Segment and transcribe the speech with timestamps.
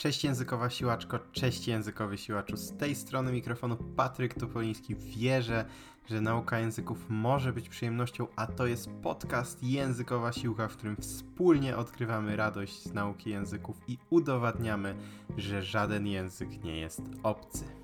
[0.00, 2.56] Cześć językowa siłaczko, cześć językowy siłaczu.
[2.56, 4.94] Z tej strony mikrofonu Patryk Topoliński.
[4.96, 5.64] Wierzę,
[6.08, 11.76] że nauka języków może być przyjemnością, a to jest podcast Językowa Siłka, w którym wspólnie
[11.76, 14.94] odkrywamy radość z nauki języków i udowadniamy,
[15.36, 17.79] że żaden język nie jest obcy.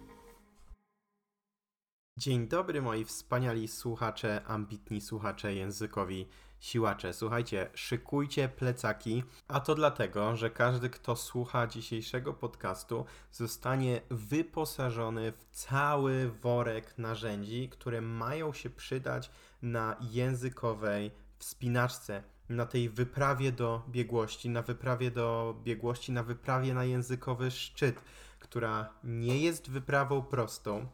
[2.19, 6.29] Dzień dobry moi wspaniali słuchacze, ambitni słuchacze językowi
[6.61, 7.13] siłacze.
[7.13, 15.45] Słuchajcie, szykujcie plecaki, a to dlatego, że każdy, kto słucha dzisiejszego podcastu, zostanie wyposażony w
[15.51, 19.31] cały worek narzędzi, które mają się przydać
[19.63, 22.23] na językowej wspinaczce.
[22.49, 28.01] Na tej wyprawie do biegłości, na wyprawie do biegłości, na wyprawie na językowy szczyt,
[28.39, 30.89] która nie jest wyprawą prostą,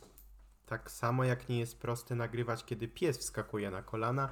[0.72, 4.28] tak samo jak nie jest proste nagrywać, kiedy pies wskakuje na kolana.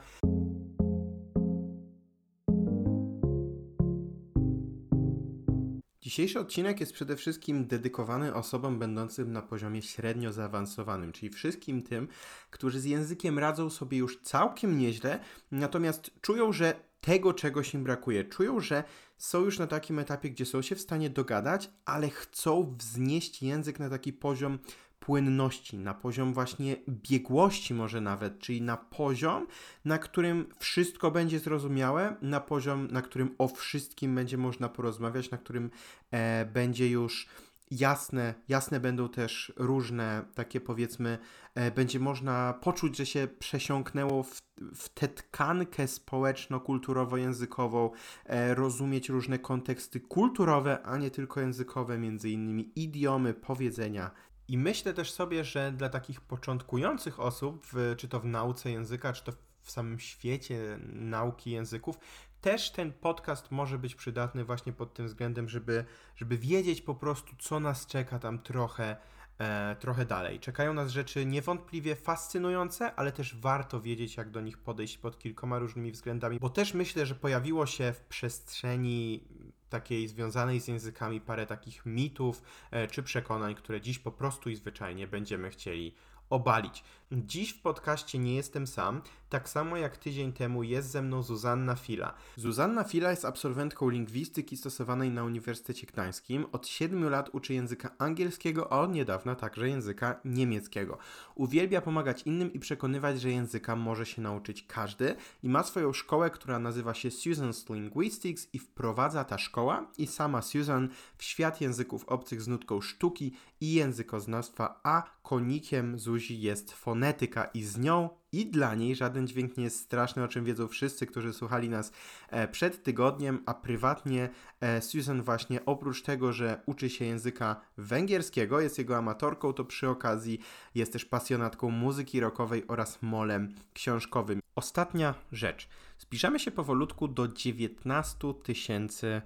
[6.01, 12.09] Dzisiejszy odcinek jest przede wszystkim dedykowany osobom będącym na poziomie średnio zaawansowanym, czyli wszystkim tym,
[12.51, 15.21] którzy z językiem radzą sobie już całkiem nieźle,
[15.51, 18.25] natomiast czują, że tego czegoś im brakuje.
[18.25, 18.85] Czują, że
[19.19, 23.79] są już na takim etapie, gdzie są się w stanie dogadać, ale chcą wznieść język
[23.79, 24.59] na taki poziom
[25.01, 29.47] płynności, na poziom właśnie biegłości, może nawet, czyli na poziom,
[29.85, 35.39] na którym wszystko będzie zrozumiałe, na poziom, na którym o wszystkim będzie można porozmawiać, na
[35.39, 35.71] którym
[36.11, 37.29] e, będzie już
[37.71, 41.19] jasne, jasne będą też różne takie powiedzmy,
[41.55, 44.43] e, będzie można poczuć, że się przesiąknęło w,
[44.75, 47.91] w tę tkankę społeczno-kulturowo-językową,
[48.25, 54.11] e, rozumieć różne konteksty kulturowe, a nie tylko językowe, między innymi idiomy, powiedzenia
[54.51, 59.13] i myślę też sobie, że dla takich początkujących osób, w, czy to w nauce języka,
[59.13, 61.99] czy to w samym świecie nauki języków,
[62.41, 65.85] też ten podcast może być przydatny właśnie pod tym względem, żeby,
[66.17, 68.97] żeby wiedzieć po prostu, co nas czeka tam trochę,
[69.39, 70.41] e, trochę dalej.
[70.41, 75.59] Czekają nas rzeczy niewątpliwie fascynujące, ale też warto wiedzieć, jak do nich podejść pod kilkoma
[75.59, 79.25] różnymi względami, bo też myślę, że pojawiło się w przestrzeni
[79.71, 84.57] takiej związanej z językami parę takich mitów e, czy przekonań, które dziś po prostu i
[84.57, 85.95] zwyczajnie będziemy chcieli
[86.31, 86.85] obalić.
[87.13, 91.75] Dziś w podcaście nie jestem sam, tak samo jak tydzień temu jest ze mną Zuzanna
[91.75, 92.15] Fila.
[92.37, 96.47] Zuzanna Fila jest absolwentką lingwistyki stosowanej na Uniwersytecie Gdańskim.
[96.53, 100.99] Od 7 lat uczy języka angielskiego, a od niedawna także języka niemieckiego.
[101.35, 106.31] Uwielbia pomagać innym i przekonywać, że języka może się nauczyć każdy i ma swoją szkołę,
[106.31, 112.05] która nazywa się Susan's Linguistics i wprowadza ta szkoła i sama Susan w świat języków
[112.05, 118.47] obcych z nutką sztuki i językoznawstwa, a konikiem Zuzi jest fonetyka i z nią i
[118.47, 121.93] dla niej żaden dźwięk nie jest straszny, o czym wiedzą wszyscy, którzy słuchali nas
[122.29, 124.29] e, przed tygodniem, a prywatnie
[124.61, 129.89] e, Susan właśnie oprócz tego, że uczy się języka węgierskiego, jest jego amatorką, to przy
[129.89, 130.41] okazji
[130.75, 134.41] jest też pasjonatką muzyki rockowej oraz molem książkowym.
[134.55, 135.69] Ostatnia rzecz.
[135.99, 139.23] Zbliżamy się powolutku do 19 tysięcy E,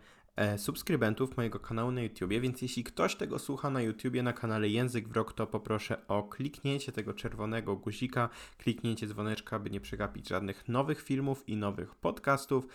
[0.57, 5.09] subskrybentów mojego kanału na YouTubie, więc jeśli ktoś tego słucha na YouTubie na kanale Język
[5.09, 8.29] w Rok, to poproszę o kliknięcie tego czerwonego guzika,
[8.59, 12.67] kliknięcie dzwoneczka, aby nie przegapić żadnych nowych filmów i nowych podcastów.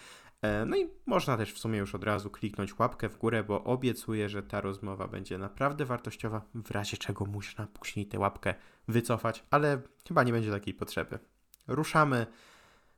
[0.42, 3.64] E, no i można też w sumie już od razu kliknąć łapkę w górę, bo
[3.64, 8.56] obiecuję, że ta rozmowa będzie naprawdę wartościowa, w razie czego można później tę łapkę
[8.88, 11.20] wycofać, ale chyba nie będzie takiej potrzeby.
[11.68, 12.28] Ruszamy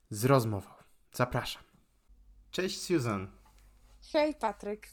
[0.09, 0.69] z rozmową.
[1.11, 1.63] Zapraszam.
[2.51, 3.40] Cześć Susan.
[4.13, 4.87] Hej, Patryk.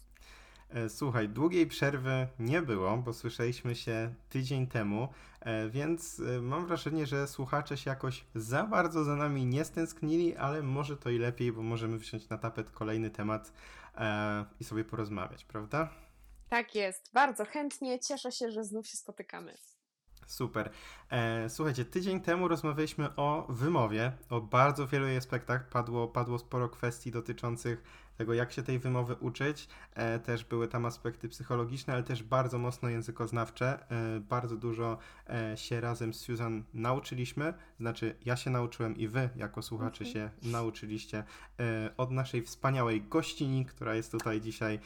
[0.71, 5.09] E, słuchaj, długiej przerwy nie było, bo słyszeliśmy się tydzień temu,
[5.41, 10.37] e, więc e, mam wrażenie, że słuchacze się jakoś za bardzo za nami nie stęsknili,
[10.37, 13.53] ale może to i lepiej, bo możemy wziąć na tapet kolejny temat
[14.61, 15.89] i sobie porozmawiać, prawda?
[16.49, 17.99] Tak jest, bardzo chętnie.
[17.99, 19.55] Cieszę się, że znów się spotykamy.
[20.27, 20.71] Super.
[21.49, 25.69] słuchajcie, tydzień temu rozmawialiśmy o wymowie, o bardzo wielu jej aspektach.
[25.69, 27.83] Padło, padło sporo kwestii dotyczących
[28.19, 29.69] tego, jak się tej wymowy uczyć.
[29.95, 33.91] E, też były tam aspekty psychologiczne, ale też bardzo mocno językoznawcze.
[33.91, 34.99] E, bardzo dużo
[35.29, 37.55] e, się razem z Susan nauczyliśmy.
[37.81, 40.23] Znaczy, ja się nauczyłem i wy, jako słuchacze, okay.
[40.23, 40.43] Mhm.
[40.43, 41.25] się nauczyliście
[41.97, 44.79] od naszej wspaniałej gościni, która jest tutaj dzisiaj,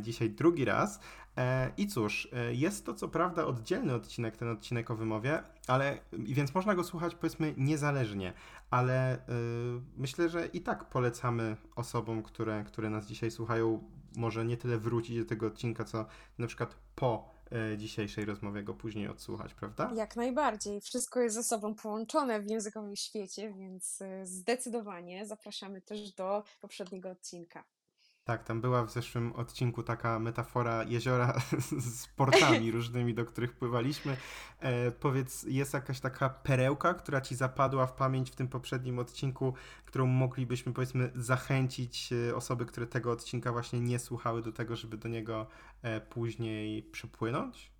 [0.00, 1.00] dzisiaj drugi raz.
[1.38, 6.54] E, I cóż, jest to co prawda oddzielny odcinek, ten odcinek o wymowie, ale więc
[6.54, 8.32] można go słuchać powiedzmy niezależnie,
[8.70, 9.20] ale y,
[9.96, 13.84] myślę, że i tak polecamy osobom, które, które nas dzisiaj słuchają,
[14.16, 16.06] może nie tyle wrócić do tego odcinka, co
[16.38, 17.38] na przykład po
[17.76, 19.92] dzisiejszej rozmowie go później odsłuchać, prawda?
[19.94, 20.80] Jak najbardziej.
[20.80, 27.64] Wszystko jest ze sobą połączone w językowym świecie, więc zdecydowanie zapraszamy też do poprzedniego odcinka.
[28.28, 31.40] Tak, tam była w zeszłym odcinku taka metafora jeziora
[32.00, 34.16] z portami różnymi, do których pływaliśmy.
[34.60, 39.54] E, powiedz, jest jakaś taka perełka, która ci zapadła w pamięć w tym poprzednim odcinku,
[39.84, 44.96] którą moglibyśmy powiedzmy zachęcić e, osoby, które tego odcinka właśnie nie słuchały do tego, żeby
[44.96, 45.46] do niego
[45.82, 47.77] e, później przypłynąć?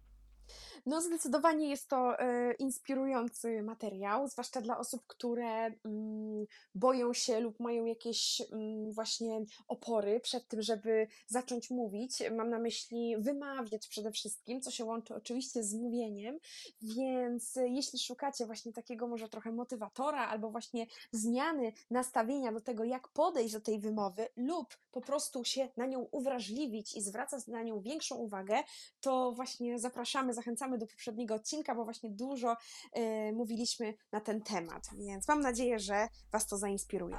[0.88, 7.60] No, zdecydowanie jest to e, inspirujący materiał, zwłaszcza dla osób, które mm, boją się lub
[7.60, 12.22] mają jakieś mm, właśnie opory przed tym, żeby zacząć mówić.
[12.36, 16.38] Mam na myśli wymawiać przede wszystkim, co się łączy oczywiście z mówieniem,
[16.82, 22.84] więc e, jeśli szukacie właśnie takiego może trochę motywatora albo właśnie zmiany nastawienia do tego,
[22.84, 27.62] jak podejść do tej wymowy lub po prostu się na nią uwrażliwić i zwracać na
[27.62, 28.62] nią większą uwagę,
[29.00, 32.56] to właśnie zapraszamy, zachęcamy do poprzedniego odcinka, bo właśnie dużo
[32.96, 37.16] y, mówiliśmy na ten temat, więc mam nadzieję, że Was to zainspiruje.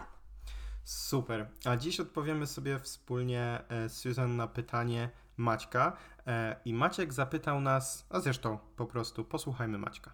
[0.84, 1.52] Super.
[1.66, 5.10] A dziś odpowiemy sobie wspólnie z Susan na pytanie
[5.40, 5.98] Maćka.
[6.28, 10.14] E, I Maciek zapytał nas, a zresztą po prostu posłuchajmy Maćka.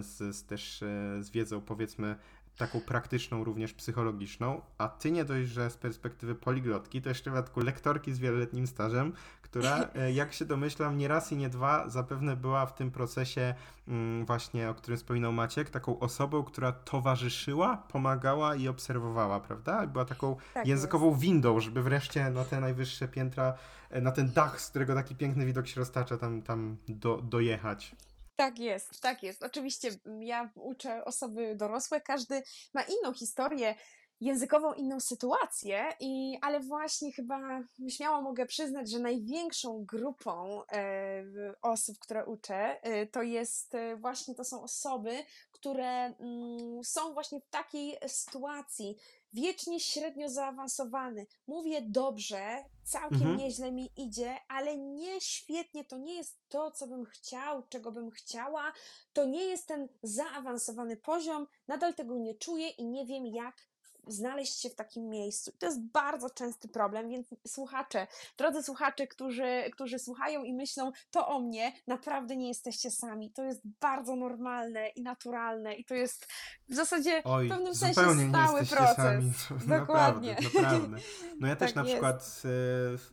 [0.00, 0.78] z, z też
[1.20, 2.16] z wiedzą powiedzmy
[2.56, 7.34] taką praktyczną, również psychologiczną, a ty nie dość, że z perspektywy poliglotki, to jeszcze w
[7.34, 9.12] dodatku lektorki z wieloletnim stażem,
[9.42, 13.54] która, e, jak się domyślam, nie raz i nie dwa zapewne była w tym procesie
[13.88, 19.86] mm, właśnie, o którym wspominał Maciek, taką osobą, która towarzyszyła, pomagała i obserwowała, prawda?
[19.86, 21.20] Była taką tak językową jest.
[21.20, 23.54] windą, żeby wreszcie na te najwyższe piętra,
[23.90, 27.96] e, na ten dach, z którego taki piękny widok się roztacza, tam, tam do, dojechać.
[28.42, 29.42] Tak jest, tak jest.
[29.42, 29.90] Oczywiście
[30.20, 32.42] ja uczę osoby dorosłe, każdy
[32.74, 33.74] ma inną historię
[34.22, 41.24] językową, inną sytuację, i, ale właśnie chyba śmiało mogę przyznać, że największą grupą e,
[41.62, 47.40] osób, które uczę, e, to jest e, właśnie, to są osoby, które mm, są właśnie
[47.40, 48.96] w takiej sytuacji,
[49.32, 51.26] wiecznie średnio zaawansowany.
[51.46, 53.36] Mówię dobrze, całkiem mhm.
[53.36, 58.10] nieźle mi idzie, ale nie świetnie, to nie jest to, co bym chciał, czego bym
[58.10, 58.72] chciała,
[59.12, 63.71] to nie jest ten zaawansowany poziom, nadal tego nie czuję i nie wiem, jak
[64.06, 65.52] znaleźć się w takim miejscu.
[65.58, 68.06] To jest bardzo częsty problem, więc słuchacze,
[68.38, 73.30] drodzy słuchacze, którzy, którzy słuchają i myślą, to o mnie, naprawdę nie jesteście sami.
[73.30, 76.26] To jest bardzo normalne i naturalne i to jest
[76.68, 78.96] w zasadzie Oj, w pewnym sensie stały proces.
[78.96, 79.32] Sami.
[79.78, 80.36] Dokładnie.
[80.42, 80.96] Naprawdę, naprawdę.
[81.40, 81.92] No ja też tak na jest.
[81.92, 82.40] przykład z,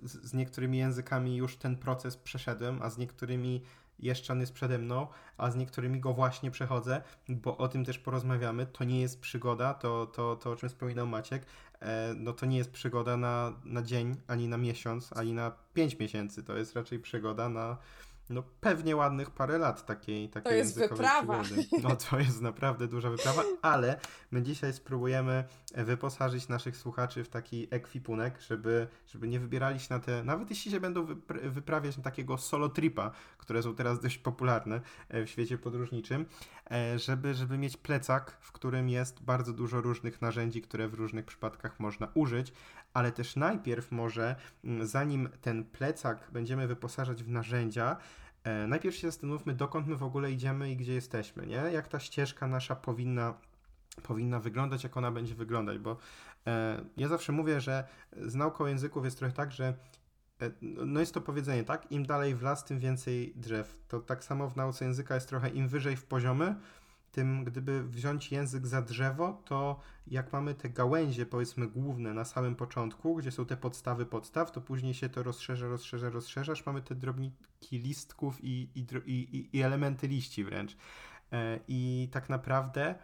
[0.02, 3.64] z niektórymi językami już ten proces przeszedłem, a z niektórymi
[4.00, 8.00] jeszcze on jest przede mną, a z niektórymi go właśnie przechodzę, bo o tym też
[8.00, 8.66] porozmawiamy.
[8.66, 11.46] To nie jest przygoda, to, to, to o czym wspominał Maciek,
[11.82, 16.00] e, no to nie jest przygoda na, na dzień, ani na miesiąc, ani na pięć
[16.00, 16.44] miesięcy.
[16.44, 17.78] To jest raczej przygoda na
[18.30, 21.44] no pewnie ładnych parę lat takiej, takiej to jest wyprawa.
[21.44, 21.68] przygody.
[21.84, 24.00] No to jest naprawdę duża wyprawa, ale
[24.32, 25.44] my dzisiaj spróbujemy
[25.76, 30.72] wyposażyć naszych słuchaczy w taki ekwipunek, żeby, żeby nie wybierali się na te, nawet jeśli
[30.72, 31.06] się będą
[31.44, 36.26] wyprawiać na takiego solo tripa, które są teraz dość popularne e, w świecie podróżniczym,
[36.72, 41.26] e, żeby, żeby mieć plecak, w którym jest bardzo dużo różnych narzędzi, które w różnych
[41.26, 42.54] przypadkach można użyć,
[42.94, 47.98] ale też najpierw może, mm, zanim ten plecak będziemy wyposażać w narzędzia,
[48.44, 51.56] e, najpierw się zastanówmy, dokąd my w ogóle idziemy i gdzie jesteśmy, nie?
[51.56, 53.34] Jak ta ścieżka nasza powinna
[54.04, 55.98] powinna wyglądać, jak ona będzie wyglądać, bo
[56.48, 59.74] e, ja zawsze mówię, że z nauką języków jest trochę tak, że
[60.42, 61.92] e, no jest to powiedzenie, tak?
[61.92, 63.78] Im dalej w las, tym więcej drzew.
[63.88, 66.56] To tak samo w nauce języka jest trochę im wyżej w poziomy,
[67.12, 72.56] tym, gdyby wziąć język za drzewo, to jak mamy te gałęzie, powiedzmy, główne na samym
[72.56, 76.82] początku, gdzie są te podstawy podstaw, to później się to rozszerza, rozszerza, rozszerza, aż mamy
[76.82, 80.78] te drobniki listków i, i, i, i elementy liści wręcz.
[81.32, 82.96] E, I tak naprawdę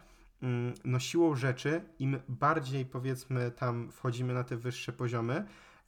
[0.42, 5.44] mm, no siłą rzeczy, im bardziej powiedzmy tam wchodzimy na te wyższe poziomy,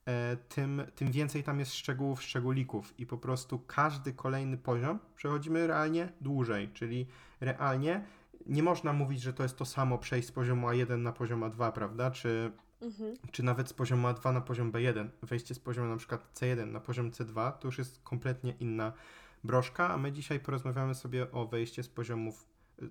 [0.07, 5.67] e, tym, tym więcej tam jest szczegółów, szczególików i po prostu każdy kolejny poziom przechodzimy
[5.67, 7.07] realnie dłużej, czyli
[7.41, 8.05] realnie
[8.47, 11.73] nie można mówić, że to jest to samo przejść z poziomu A1 na poziom A2,
[11.73, 12.11] prawda?
[12.11, 13.15] Czy, mhm.
[13.33, 15.09] czy nawet z poziomu A2 na poziom B1.
[15.23, 18.93] Wejście z poziomu na przykład C1 na poziom C2 to już jest kompletnie inna
[19.45, 22.47] broszka, a my dzisiaj porozmawiamy sobie o wejście z poziomów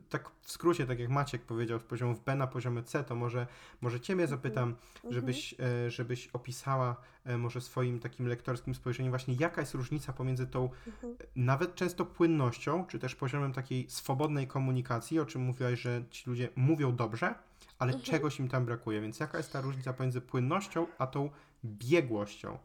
[0.10, 3.48] tak w skrócie, tak jak Maciek powiedział, z poziomów B na poziomy C, to może,
[3.82, 4.40] może Ciebie mhm.
[4.40, 5.14] zapytam, mhm.
[5.14, 10.48] żebyś, e, żebyś opisała e, może swoim takim lektorskim spojrzeniem właśnie, jaka jest różnica pomiędzy
[10.48, 11.16] tą mhm.
[11.36, 16.50] nawet często płynnością, czy też poziomem takiej swobodnej komunikacji, o czym mówiłaś, że ci ludzie
[16.56, 17.36] mówią dobrze,
[17.80, 18.12] ale mhm.
[18.12, 21.30] czegoś im tam brakuje, więc jaka jest ta różnica pomiędzy płynnością, a tą
[21.66, 22.58] biegłością?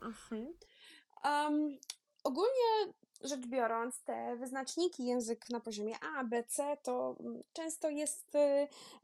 [1.25, 1.79] Um,
[2.25, 8.35] ogólnie rzecz biorąc, te wyznaczniki język na poziomie A, B, C to mm, często jest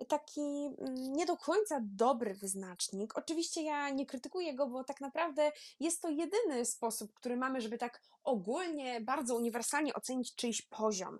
[0.00, 3.18] y, taki mm, nie do końca dobry wyznacznik.
[3.18, 7.78] Oczywiście ja nie krytykuję go, bo tak naprawdę jest to jedyny sposób, który mamy, żeby
[7.78, 11.18] tak ogólnie, bardzo uniwersalnie ocenić czyjś poziom.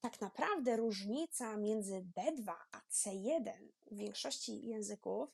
[0.00, 3.52] Tak naprawdę różnica między B2 a C1
[3.90, 5.30] w większości języków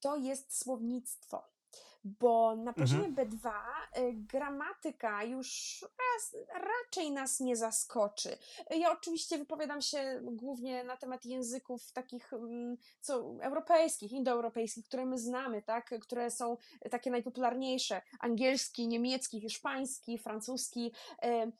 [0.00, 1.57] to jest słownictwo
[2.04, 3.30] bo na poziomie mhm.
[3.30, 3.50] B2
[3.98, 8.38] y, gramatyka już raz, raczej nas nie zaskoczy.
[8.70, 15.18] Ja oczywiście wypowiadam się głównie na temat języków takich mm, co europejskich, indoeuropejskich, które my
[15.18, 16.56] znamy, tak, które są
[16.90, 18.02] takie najpopularniejsze.
[18.20, 20.92] Angielski, niemiecki, hiszpański, francuski.
[21.24, 21.52] Y,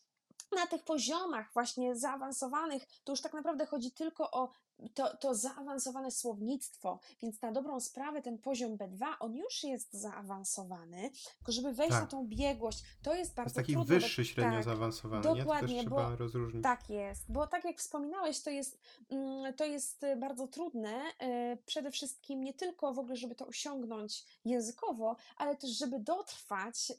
[0.57, 4.53] na tych poziomach właśnie zaawansowanych, to już tak naprawdę chodzi tylko o
[4.95, 11.11] to, to zaawansowane słownictwo, więc na dobrą sprawę ten poziom B2, on już jest zaawansowany,
[11.39, 12.01] tylko żeby wejść tak.
[12.01, 13.95] na tą biegłość, to jest bardzo to jest taki trudne.
[13.95, 15.85] wyższy średnio tak, zaawansowany, dokładnie, nie?
[15.85, 16.63] To trzeba rozróżnić.
[16.63, 18.79] Tak jest, bo tak jak wspominałeś, to jest,
[19.11, 24.25] mm, to jest bardzo trudne, e, przede wszystkim nie tylko w ogóle, żeby to osiągnąć
[24.45, 26.93] językowo, ale też, żeby dotrwać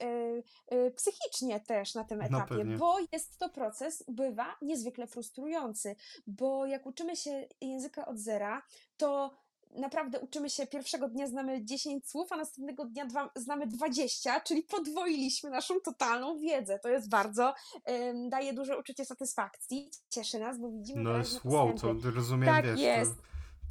[0.70, 5.96] e, psychicznie też na tym no etapie, no bo jest to proces, bywa niezwykle frustrujący,
[6.28, 8.62] bo jak uczymy się języka od zera,
[8.98, 9.38] to
[9.76, 14.64] naprawdę uczymy się pierwszego dnia znamy 10 słów, a następnego dnia dwa, znamy 20, czyli
[14.64, 16.80] podwoiliśmy naszą totalną wiedzę.
[16.80, 17.54] To jest bardzo,
[17.90, 22.66] ym, daje duże uczucie satysfakcji, cieszy nas, bo widzimy No jest wow, to rozumiem, tak
[22.66, 23.16] wiesz, jest.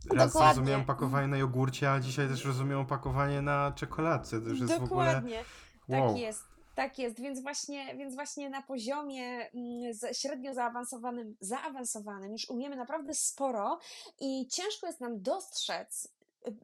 [0.08, 0.14] To...
[0.14, 0.60] Raz Dokładnie.
[0.60, 4.40] rozumiałem opakowanie na jogurcie, a dzisiaj też rozumiem opakowanie na czekoladce.
[4.40, 5.20] To już jest Dokładnie.
[5.20, 6.00] w ogóle...
[6.00, 6.08] Wow.
[6.08, 6.57] Tak jest.
[6.78, 13.14] Tak jest, więc właśnie, więc właśnie na poziomie mm, średnio zaawansowanym, zaawansowanym już umiemy naprawdę
[13.14, 13.78] sporo
[14.20, 16.08] i ciężko jest nam dostrzec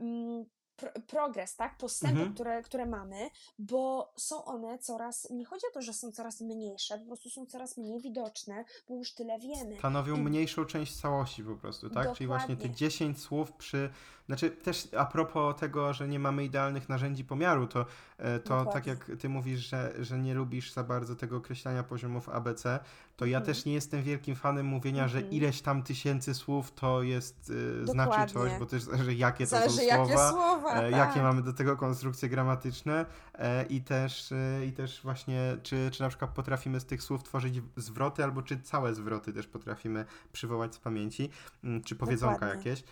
[0.01, 0.45] mm,
[1.07, 2.35] progres, tak, postępy, mhm.
[2.35, 6.99] które, które mamy, bo są one coraz, nie chodzi o to, że są coraz mniejsze,
[6.99, 9.79] po prostu są coraz mniej widoczne, bo już tyle wiemy.
[9.79, 11.95] Stanowią mniejszą część całości po prostu, tak?
[11.95, 12.17] Dokładnie.
[12.17, 13.91] Czyli właśnie te 10 słów przy
[14.27, 17.87] znaczy też a propos tego, że nie mamy idealnych narzędzi pomiaru, to,
[18.19, 22.29] e, to tak jak ty mówisz, że, że nie lubisz za bardzo tego określania poziomów
[22.29, 22.81] ABC,
[23.17, 23.55] to ja mhm.
[23.55, 25.35] też nie jestem wielkim fanem mówienia, że mhm.
[25.35, 29.77] ileś tam tysięcy słów to jest, y, znaczy coś, bo też zależy jakie to zależy,
[29.77, 30.99] są jakie słowa, słowa e, tak.
[30.99, 34.35] jakie mamy do tego konstrukcje gramatyczne e, i też,
[34.69, 38.61] i też właśnie, czy, czy na przykład potrafimy z tych słów tworzyć zwroty, albo czy
[38.61, 41.31] całe zwroty też potrafimy przywołać z pamięci,
[41.65, 42.71] mm, czy powiedzonka Dokładnie.
[42.71, 42.85] jakieś.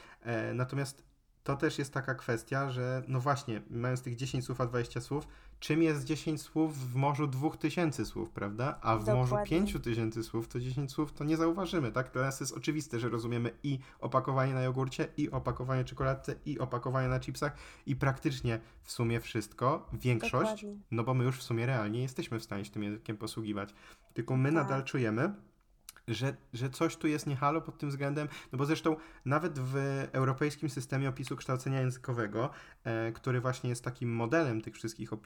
[0.55, 1.13] Natomiast
[1.45, 5.29] to też jest taka kwestia, że no właśnie, mając tych 10 słów a 20 słów,
[5.61, 8.79] czym jest 10 słów w morzu 2000 słów, prawda?
[8.81, 9.21] A w Dokładnie.
[9.21, 12.13] morzu 5000 słów to 10 słów to nie zauważymy, tak?
[12.13, 17.09] Dla nas jest oczywiste, że rozumiemy i opakowanie na jogurcie, i opakowanie czekoladce, i opakowanie
[17.09, 17.57] na chipsach
[17.87, 20.33] i praktycznie w sumie wszystko, większość,
[20.63, 20.77] Dokładnie.
[20.91, 23.75] no bo my już w sumie realnie jesteśmy w stanie się tym językiem posługiwać.
[24.15, 24.55] Tylko my tak.
[24.55, 25.35] nadal czujemy,
[26.09, 29.77] że, że coś tu jest niehalo pod tym względem, no bo zresztą nawet w
[30.13, 32.51] europejskim systemie opisu kształcenia językowego,
[32.85, 35.17] e, który właśnie jest takim modelem tych wszystkich, e,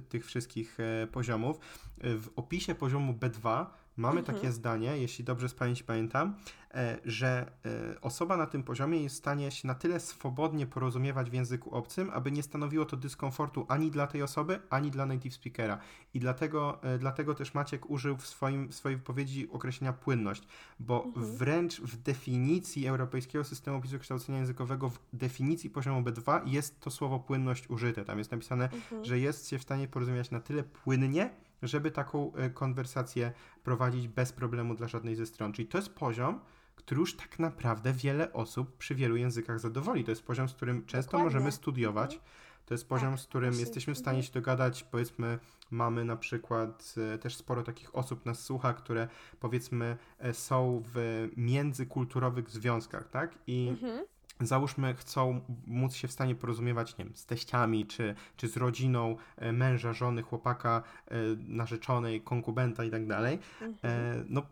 [0.00, 1.58] tych wszystkich e, poziomów,
[2.00, 3.66] e, w opisie poziomu B2
[3.98, 4.36] mamy mhm.
[4.36, 6.36] takie zdanie, jeśli dobrze z pamięci pamiętam,
[6.74, 7.52] e, że
[7.94, 11.70] e, osoba na tym poziomie jest w stanie się na tyle swobodnie porozumiewać w języku
[11.70, 15.78] obcym, aby nie stanowiło to dyskomfortu ani dla tej osoby, ani dla native speakera.
[16.14, 20.48] I dlatego, e, dlatego też Maciek użył w, swoim, w swojej wypowiedzi określenia płynność,
[20.80, 21.36] bo mhm.
[21.36, 27.18] wręcz w definicji Europejskiego Systemu Opisu Kształcenia Językowego, w definicji poziomu B2 jest to słowo
[27.18, 28.04] płynność użyte.
[28.04, 29.04] Tam jest napisane, mhm.
[29.04, 31.30] że jest się w stanie porozumiewać na tyle płynnie,
[31.62, 33.32] żeby taką konwersację
[33.68, 35.52] prowadzić bez problemu dla żadnej ze stron.
[35.52, 36.40] Czyli to jest poziom,
[36.76, 40.04] który już tak naprawdę wiele osób przy wielu językach zadowoli.
[40.04, 41.24] To jest poziom, z którym często Dokładnie.
[41.34, 42.14] możemy studiować.
[42.14, 42.30] Mhm.
[42.66, 43.64] To jest poziom, Tak, z którym właśnie.
[43.64, 44.26] jesteśmy w stanie Mhm.
[44.26, 44.84] się dogadać.
[44.84, 45.38] Powiedzmy,
[45.70, 49.08] mamy na przykład e, też sporo takich osób nas słucha, które
[49.40, 53.38] powiedzmy e, są w międzykulturowych związkach, tak?
[53.46, 54.04] I Mhm.
[54.40, 59.16] Załóżmy, chcą móc się w stanie porozumiewać, nie wiem, z teściami, czy, czy z rodziną
[59.36, 61.14] e, męża, żony, chłopaka, e,
[61.48, 63.76] narzeczonej, konkubenta i tak dalej, Mhm.
[63.84, 64.42] e, no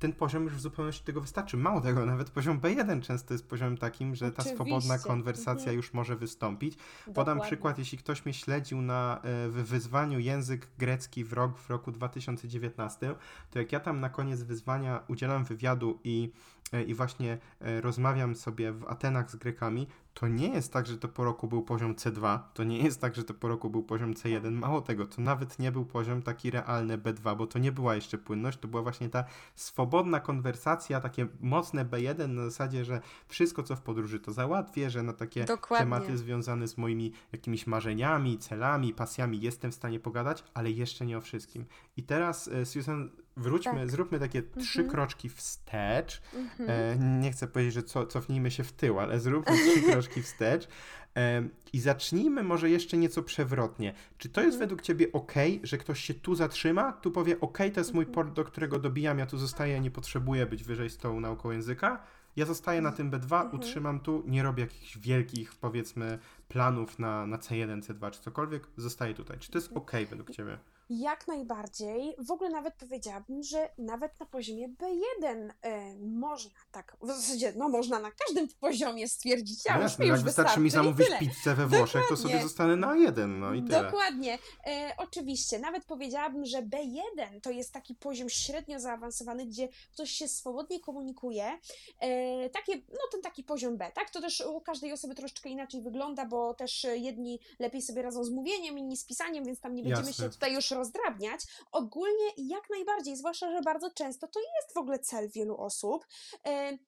[0.00, 1.56] ten poziom już w zupełności tego wystarczy.
[1.56, 5.08] Mało tego, nawet poziom B1 często jest poziomem takim, że ta swobodna Oczywiście.
[5.08, 5.76] konwersacja Mhm.
[5.76, 6.76] już może wystąpić.
[6.76, 7.42] Podam Dokładnie.
[7.42, 11.92] przykład, jeśli ktoś mnie śledził na e, w wyzwaniu język grecki w rok w roku
[11.92, 13.14] 2019,
[13.50, 16.32] to jak ja tam na koniec wyzwania udzielam wywiadu i,
[16.72, 20.98] e, i właśnie e, rozmawiam sobie w Atenach z Grekami, to nie jest tak, że
[20.98, 23.82] to po roku był poziom C2, to nie jest tak, że to po roku był
[23.82, 24.52] poziom C1.
[24.52, 28.18] Mało tego, to nawet nie był poziom taki realny B2, bo to nie była jeszcze
[28.18, 29.24] płynność, to była właśnie ta
[29.54, 35.02] swobodna konwersacja, takie mocne B1 na zasadzie, że wszystko co w podróży to załatwię, że
[35.02, 35.84] na takie Dokładnie.
[35.84, 41.18] tematy związane z moimi jakimiś marzeniami, celami, pasjami jestem w stanie pogadać, ale jeszcze nie
[41.18, 41.64] o wszystkim.
[41.96, 43.90] I teraz, e, Susan, wróćmy, Tak.
[43.90, 44.88] zróbmy takie trzy Mhm.
[44.90, 46.22] kroczki wstecz.
[46.34, 46.70] Mhm.
[46.70, 50.68] E, nie chcę powiedzieć, że co, cofnijmy się w tył, ale zróbmy trzy kroczki wstecz.
[51.16, 51.42] E,
[51.72, 53.94] I zacznijmy może jeszcze nieco przewrotnie.
[54.18, 54.60] Czy to jest Mhm.
[54.60, 55.32] według Ciebie ok,
[55.62, 59.18] że ktoś się tu zatrzyma, tu powie, ok, to jest mój port, do którego dobijam,
[59.18, 62.02] ja tu zostaję, nie potrzebuję być wyżej z tą nauką języka.
[62.36, 63.54] Ja zostaję na tym B2, Mhm.
[63.54, 66.18] utrzymam tu, nie robię jakichś wielkich, powiedzmy,
[66.48, 69.38] planów na, na C1, C2 czy cokolwiek, zostaję tutaj.
[69.38, 70.58] Czy to jest ok według Ciebie?
[70.90, 72.16] Jak najbardziej.
[72.18, 77.68] W ogóle nawet powiedziałabym, że nawet na poziomie B1 e, można tak, w zasadzie, no
[77.68, 81.66] można na każdym poziomie stwierdzić, ja No jasne, już jak wystarczy mi zamówić pizzę we
[81.66, 82.42] Włoszech, to sobie Dokładnie.
[82.42, 83.84] zostanę na A1, no i tyle.
[83.84, 84.38] Dokładnie.
[84.66, 90.28] E, oczywiście, nawet powiedziałabym, że B1 to jest taki poziom średnio zaawansowany, gdzie ktoś się
[90.28, 91.58] swobodnie komunikuje.
[92.00, 94.10] E, takie, no ten taki poziom B, tak?
[94.10, 98.30] To też u każdej osoby troszeczkę inaczej wygląda, bo też jedni lepiej sobie radzą z
[98.30, 100.24] mówieniem, inni z pisaniem, więc tam nie będziemy Jasne.
[100.24, 101.40] się tutaj już rozdrabniać.
[101.72, 106.06] Ogólnie jak najbardziej, zwłaszcza, że bardzo często to jest w ogóle cel wielu osób.
[106.46, 106.78] E,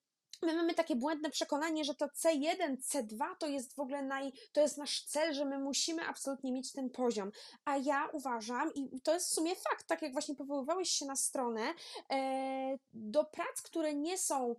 [0.43, 4.61] My mamy takie błędne przekonanie, że to C1, C2 to jest w ogóle naj, to
[4.61, 7.31] jest nasz cel, że my musimy absolutnie mieć ten poziom.
[7.65, 11.17] A ja uważam, i to jest w sumie fakt, tak jak właśnie powoływałeś się na
[11.17, 11.75] stronę,
[12.11, 14.57] e, do prac, które nie są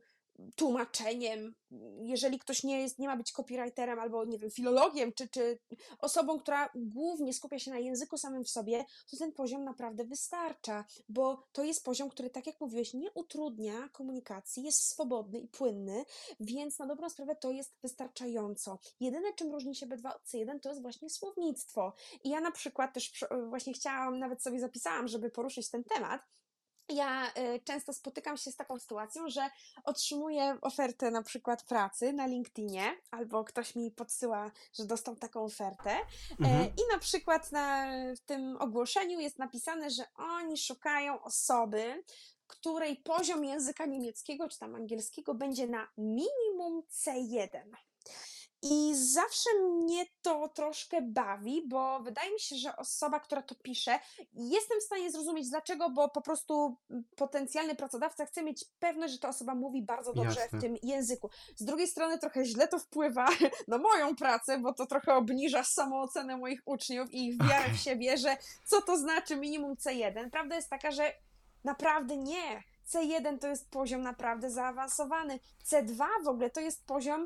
[0.56, 1.56] tłumaczeniem,
[2.02, 5.60] jeżeli ktoś nie, jest, nie ma być copywriterem albo, nie wiem, filologiem, czy, czy
[6.00, 10.86] osobą, która głównie skupia się na języku samym w sobie, to ten poziom naprawdę wystarcza,
[11.10, 16.06] bo to jest poziom, który, tak jak mówiłeś, nie utrudnia komunikacji, jest swobodny i płynny,
[16.40, 18.80] więc na dobrą sprawę to jest wystarczająco.
[19.00, 21.94] Jedyne, czym różni się B2 od C1, to jest właśnie słownictwo.
[22.24, 26.22] I ja na przykład też przy- właśnie chciałam, nawet sobie zapisałam, żeby poruszyć ten temat,
[26.90, 29.50] ja y, często spotykam się z taką sytuacją, że
[29.84, 35.92] otrzymuję ofertę na przykład pracy na LinkedInie, albo ktoś mi podsyła, że dostał taką ofertę.
[35.92, 36.04] E,
[36.40, 36.66] Mhm.
[36.66, 42.04] I na przykład na, w tym ogłoszeniu jest napisane, że oni szukają osoby,
[42.48, 47.50] której poziom języka niemieckiego czy tam angielskiego będzie na minimum C1.
[48.64, 54.00] I zawsze mnie to troszkę bawi, bo wydaje mi się, że osoba, która to pisze,
[54.34, 56.78] jestem w stanie zrozumieć dlaczego, bo po prostu
[57.16, 60.60] potencjalny pracodawca chce mieć pewność, że ta osoba mówi bardzo dobrze Jasne.
[60.60, 61.30] w tym języku.
[61.56, 63.28] Z drugiej strony trochę źle to wpływa
[63.68, 67.74] na moją pracę, bo to trochę obniża samoocenę moich uczniów i ich wiarę Okej.
[67.74, 70.30] w siebie, że co to znaczy minimum C1.
[70.30, 71.14] Prawda jest taka, że
[71.64, 72.64] naprawdę nie.
[72.94, 75.40] C1 to jest poziom naprawdę zaawansowany.
[75.66, 77.26] C2 w ogóle to jest poziom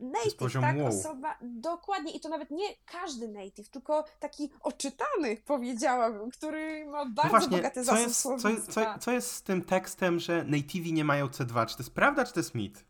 [0.00, 0.76] native, tak?
[0.76, 0.86] wow.
[0.86, 2.12] Osoba, dokładnie.
[2.12, 7.56] I to nawet nie każdy native, tylko taki oczytany, powiedziałabym, który ma bardzo No właśnie,
[7.56, 8.94] bogaty co jest, co, słownictwa.
[8.94, 11.66] co, co jest z tym tekstem, że nativi nie mają C2?
[11.66, 12.84] Czy to jest prawda, czy to jest mit?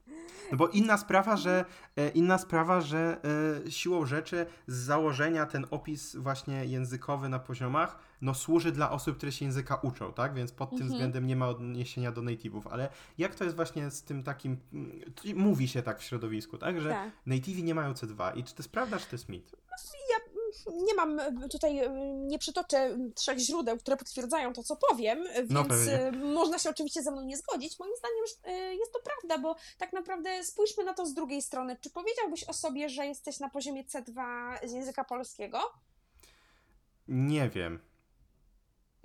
[0.53, 1.65] No bo inna sprawa, że,
[1.97, 3.21] e, inna sprawa, że
[3.67, 9.17] e, siłą rzeczy z założenia ten opis właśnie językowy na poziomach no służy dla osób,
[9.17, 10.35] które się języka uczą, tak?
[10.35, 10.93] Więc pod tym Mhm.
[10.93, 12.63] względem nie ma odniesienia do native'ów.
[12.71, 15.01] Ale jak to jest właśnie z tym takim, mm,
[15.35, 16.81] mówi się tak w środowisku, tak?
[16.81, 17.11] Że Tak.
[17.27, 19.53] nativi nie mają C2 i czy to jest prawda, czy to jest mit?
[20.11, 24.63] Ja mm, nie mam e, tutaj, e, nie przytoczę mm, trzech źródeł, które potwierdzają to,
[24.63, 27.79] co powiem, e, No więc e, można się oczywiście ze mną nie zgodzić.
[27.79, 28.25] Moim zdaniem
[28.79, 31.77] jest to prawda, bo tak naprawdę spójrzmy na to z drugiej strony.
[31.81, 34.23] Czy powiedziałbyś o sobie, że jesteś na poziomie C2
[34.69, 35.59] z języka polskiego?
[37.09, 37.79] Nie wiem.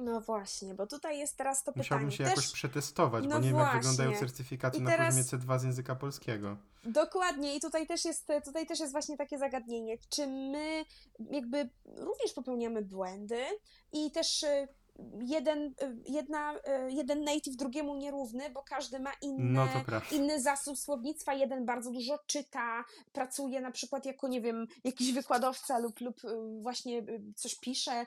[0.02, 2.18] No właśnie, bo tutaj jest teraz to Musiałbym pytanie.
[2.30, 5.44] się Też jakoś przetestować, bo no nie wiem, jak wyglądają certyfikaty I na teraz- poziomie
[5.44, 6.58] C2 z języka polskiego.
[6.84, 10.86] Dokładnie, i tutaj też, jest, tutaj też jest właśnie takie zagadnienie, czy my
[11.32, 13.42] jakby również popełniamy błędy
[13.94, 14.46] i też
[15.20, 15.74] jeden, y,
[16.08, 19.68] jedna, y, jeden native drugiemu nierówny, bo każdy ma inne, No
[20.12, 21.34] inny zasób słownictwa.
[21.34, 26.62] Jeden bardzo dużo czyta, pracuje na przykład jako, nie wiem, jakiś wykładowca lub, lub y,
[26.62, 27.04] właśnie
[27.36, 28.06] coś pisze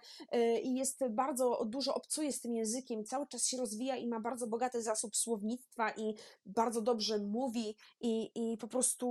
[0.63, 4.47] i jest bardzo dużo obcuje z tym językiem, cały czas się rozwija i ma bardzo
[4.47, 6.15] bogaty zasób słownictwa i
[6.47, 9.05] bardzo dobrze mówi i, i po prostu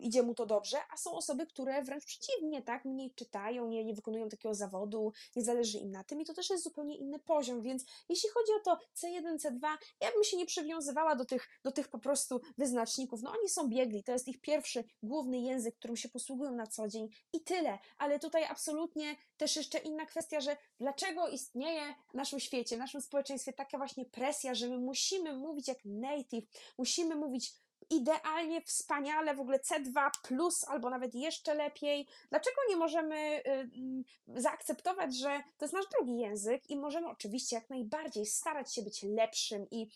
[0.00, 3.94] idzie mu to dobrze, a są osoby, które wręcz przeciwnie, tak, mniej czytają, nie, nie
[3.94, 7.62] wykonują takiego zawodu, nie zależy im na tym i to też jest zupełnie inny poziom,
[7.62, 11.72] więc jeśli chodzi o to C1, C2, ja bym się nie przywiązywała do tych, do
[11.72, 15.96] tych po prostu wyznaczników, no oni są biegli, to jest ich pierwszy, główny język, którym
[15.96, 20.56] się posługują na co dzień i tyle, ale tutaj absolutnie też jeszcze inna kwestia, że
[20.80, 25.68] dlaczego istnieje w naszym świecie, w naszym społeczeństwie taka właśnie presja, że my musimy mówić
[25.68, 26.44] jak native,
[26.78, 27.52] musimy mówić
[27.90, 32.06] idealnie, wspaniale, w ogóle C2 plus albo nawet jeszcze lepiej.
[32.30, 37.56] Dlaczego nie możemy y, mm, zaakceptować, że to jest nasz drugi język i możemy oczywiście
[37.56, 39.88] jak najbardziej starać się być lepszym i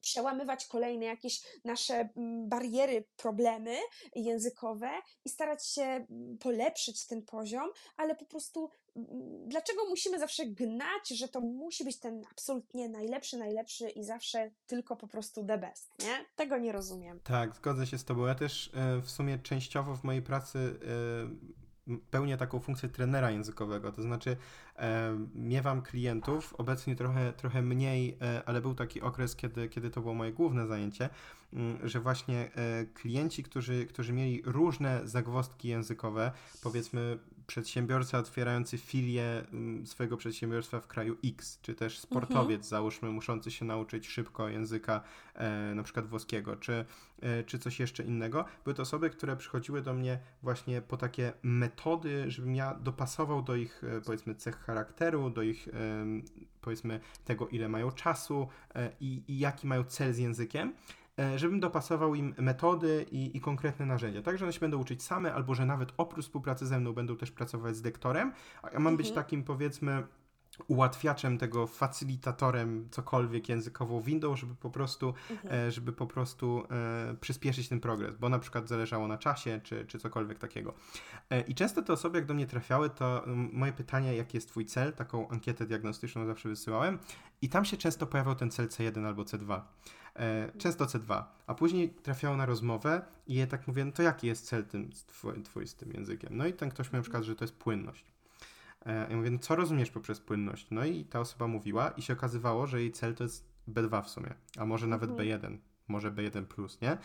[0.00, 3.76] przełamywać kolejne jakieś nasze mm, bariery, problemy
[4.14, 4.90] językowe
[5.24, 11.08] i starać się mm, polepszyć ten poziom, ale po prostu mm, dlaczego musimy zawsze gnać,
[11.08, 15.90] że to musi być ten absolutnie najlepszy, najlepszy i zawsze tylko po prostu the best,
[15.98, 16.24] nie?
[16.36, 17.20] Tego nie rozumiem.
[17.24, 18.26] Tak, zgodzę się z Tobą.
[18.26, 21.69] Ja też e, w sumie częściowo w mojej pracy e,
[22.10, 24.36] pełnię taką funkcję trenera językowego, to znaczy
[24.76, 30.00] e, miewam klientów, obecnie trochę, trochę mniej, e, ale był taki okres, kiedy, kiedy to
[30.00, 31.08] było moje główne zajęcie,
[31.52, 37.18] m, że właśnie e, klienci, którzy, którzy mieli różne zagwozdki językowe, powiedzmy
[37.50, 43.64] przedsiębiorca otwierający filię m, swojego przedsiębiorstwa w kraju X, czy też sportowiec, załóżmy, muszący się
[43.64, 45.00] nauczyć szybko języka
[45.34, 46.84] e, na przykład włoskiego, czy,
[47.22, 48.44] e, czy coś jeszcze innego.
[48.64, 53.56] Były to osoby, które przychodziły do mnie właśnie po takie metody, żebym ja dopasował do
[53.56, 55.68] ich, e, powiedzmy, cech charakteru, do ich,
[56.60, 60.72] powiedzmy, tego, ile mają czasu e, i, i jaki mają cel z językiem
[61.36, 64.22] żebym dopasował im metody i, i konkretne narzędzia.
[64.22, 67.16] Tak, że one się będą uczyć same, albo że nawet oprócz współpracy ze mną będą
[67.16, 69.24] też pracować z lektorem, a ja mam być Mhm.
[69.24, 70.02] takim, powiedzmy,
[70.68, 75.54] ułatwiaczem tego, facylitatorem, cokolwiek językową windą, żeby po prostu, Mhm.
[75.68, 79.86] e, żeby po prostu e, przyspieszyć ten progres, bo na przykład zależało na czasie, czy,
[79.86, 80.74] czy cokolwiek takiego.
[81.30, 84.66] E, I często te osoby, jak do mnie trafiały, to moje pytanie, jaki jest twój
[84.66, 86.98] cel, taką ankietę diagnostyczną zawsze wysyłałem
[87.42, 89.60] i tam się często pojawiał ten cel C1 albo C2.
[90.16, 94.26] E, Często C2, a później trafiało na rozmowę i ja tak mówię, no to jaki
[94.26, 96.36] jest cel tym, twój, twój z tym językiem?
[96.36, 98.04] No i ten ktoś mi na przykład, że to jest płynność.
[98.86, 100.66] E, Ja mówię, no co rozumiesz poprzez płynność?
[100.70, 104.08] No i ta osoba mówiła i się okazywało, że jej cel to jest B2 w
[104.08, 105.28] sumie, a może nawet Mhm.
[105.28, 106.98] B1, może B1+, plus, nie?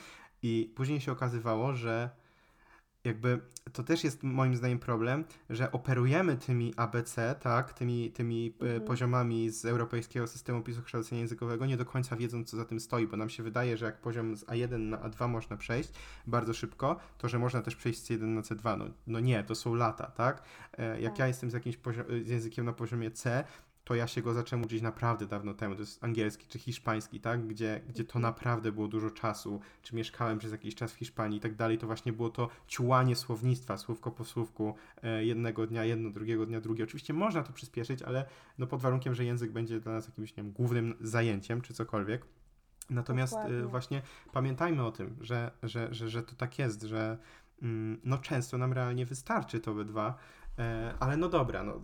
[0.44, 2.10] I później się okazywało, że
[3.06, 3.40] jakby
[3.74, 8.82] to też jest moim zdaniem problem, że operujemy tymi ABC, tak, tymi, tymi e, Mhm.
[8.84, 13.08] poziomami z europejskiego systemu opisu kształcenia językowego, nie do końca wiedząc, co za tym stoi,
[13.08, 15.90] bo nam się wydaje, że jak poziom z A1 na A2 można przejść
[16.28, 18.78] bardzo szybko, to że można też przejść z C1 na C2.
[18.78, 20.44] No, no nie, to są lata, tak?
[20.78, 21.20] E, Jak Tak.
[21.20, 21.78] ja jestem z jakimś
[22.24, 23.44] z językiem na poziomie C,
[23.86, 25.76] to ja się go zacząłem uczyć naprawdę dawno temu.
[25.76, 27.48] To jest angielski czy hiszpański, tak?
[27.48, 28.22] Gdzie, gdzie to Mhm.
[28.22, 31.88] naprawdę było dużo czasu, czy mieszkałem przez jakiś czas w Hiszpanii i tak dalej, to
[31.88, 36.84] właśnie było to ciułanie słownictwa, słówko po słówku, e, jednego dnia jedno, drugiego dnia drugie.
[36.84, 38.26] Oczywiście można to przyspieszyć, ale
[38.58, 42.26] no pod warunkiem, że język będzie dla nas jakimś, nie wiem, głównym zajęciem, czy cokolwiek.
[42.90, 43.64] Natomiast e, Dokładnie.
[43.66, 44.02] właśnie
[44.34, 47.18] pamiętajmy o tym, że, że, że, że to tak jest, że
[47.62, 50.16] mm, no często nam realnie wystarczy to obydwa, e,
[51.00, 51.80] ale no dobra, no, e,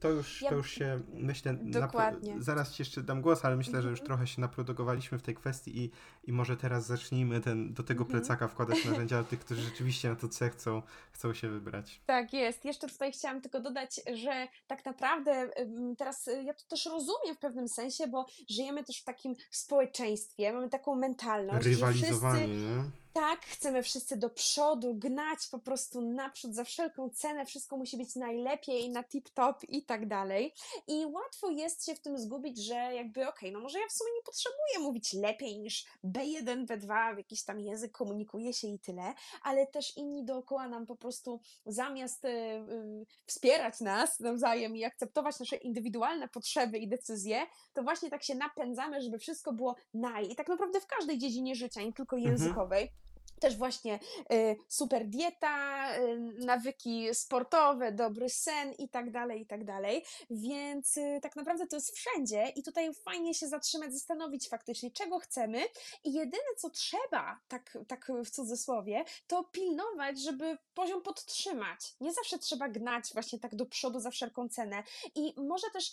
[0.00, 2.36] to, już, Ja- to już się myślę, napro- Dokładnie.
[2.38, 4.06] zaraz Ci jeszcze dam głos, ale myślę, że już Mhm.
[4.06, 5.90] trochę się naprodukowaliśmy w tej kwestii i,
[6.24, 8.20] i może teraz zacznijmy ten, do tego Mhm.
[8.20, 12.00] plecaka wkładać narzędzia tych, którzy rzeczywiście na to C chcą, chcą się wybrać.
[12.06, 12.64] Tak jest.
[12.64, 15.50] Jeszcze tutaj chciałam tylko dodać, że tak naprawdę
[15.98, 20.52] teraz y, ja to też rozumiem w pewnym sensie, bo żyjemy też w takim społeczeństwie,
[20.52, 23.01] mamy taką mentalność, że Rywalizowanie, wszyscy nie?
[23.12, 28.16] Tak, chcemy wszyscy do przodu, gnać po prostu naprzód za wszelką cenę, wszystko musi być
[28.16, 30.54] najlepiej, na tip-top i tak dalej.
[30.88, 34.10] I łatwo jest się w tym zgubić, że jakby okej, no może ja w sumie
[34.16, 39.14] nie potrzebuję mówić lepiej niż B1, B2, w jakiś tam język komunikuje się i tyle,
[39.42, 45.40] ale też inni dookoła nam po prostu zamiast y, y, wspierać nas nawzajem i akceptować
[45.40, 50.30] nasze indywidualne potrzeby i decyzje, to właśnie tak się napędzamy, żeby wszystko było naj.
[50.30, 52.16] I tak naprawdę w każdej dziedzinie życia, nie tylko
[52.82, 53.01] Mhm.
[53.42, 53.98] Też właśnie
[54.32, 60.04] y, super dieta, y, nawyki sportowe, dobry sen i tak dalej, i tak dalej.
[60.30, 65.18] Więc y, tak naprawdę to jest wszędzie i tutaj fajnie się zatrzymać, zastanowić faktycznie, czego
[65.18, 65.62] chcemy
[66.04, 71.94] i jedyne, co trzeba, tak, tak w cudzysłowie, to pilnować, żeby poziom podtrzymać.
[72.00, 74.82] Nie zawsze trzeba gnać właśnie tak do przodu za wszelką cenę
[75.14, 75.92] i może też,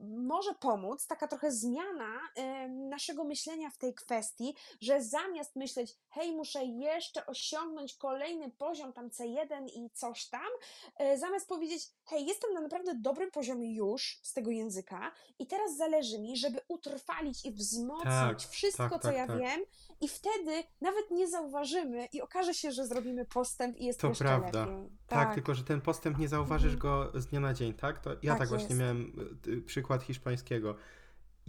[0.00, 2.20] może pomóc taka trochę zmiana
[2.68, 9.08] naszego myślenia w tej kwestii, że zamiast myśleć, hej, muszę jeszcze osiągnąć kolejny poziom tam
[9.08, 10.48] C1 i coś tam,
[10.96, 15.76] e, zamiast powiedzieć, hej, jestem na naprawdę dobrym poziomie już z tego języka i teraz
[15.76, 19.38] zależy mi, żeby utrwalić i wzmocnić tak, wszystko, tak, co tak, ja tak.
[19.38, 19.60] wiem
[20.00, 24.24] i wtedy nawet nie zauważymy i okaże się, że zrobimy postęp i jest to jeszcze
[24.24, 24.66] prawda.
[24.66, 24.90] lepiej.
[25.06, 25.18] Tak.
[25.26, 25.34] tak.
[25.34, 26.80] tylko że ten postęp nie zauważysz mhm.
[27.12, 27.98] go z dnia na dzień, tak?
[27.98, 30.74] To ja tak, tak właśnie miałem y, przykład hiszpańskiego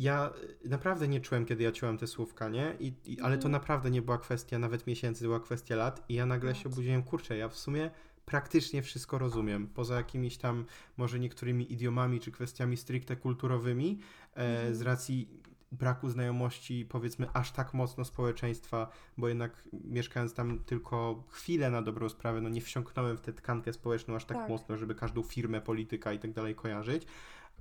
[0.02, 0.34] ja
[0.66, 2.76] y, naprawdę nie czułem, kiedy ja ciąłem te słówka, nie?
[2.80, 3.52] I, i ale to mhm.
[3.52, 7.38] naprawdę nie była kwestia nawet miesięcy, była kwestia lat i ja nagle się obudziłem, kurczę,
[7.38, 7.92] ja w sumie
[8.26, 10.66] praktycznie wszystko rozumiem, poza jakimiś tam
[10.98, 14.00] może niektórymi idiomami czy kwestiami stricte kulturowymi,
[14.34, 14.86] e, z mhm.
[14.86, 21.82] racji braku znajomości, powiedzmy, aż tak mocno społeczeństwa, bo jednak mieszkając tam tylko chwilę na
[21.82, 24.50] dobrą sprawę, no nie wsiąknąłem w tę tkankę społeczną aż tak, tak.
[24.50, 27.08] mocno, żeby każdą firmę, polityka i tak dalej kojarzyć,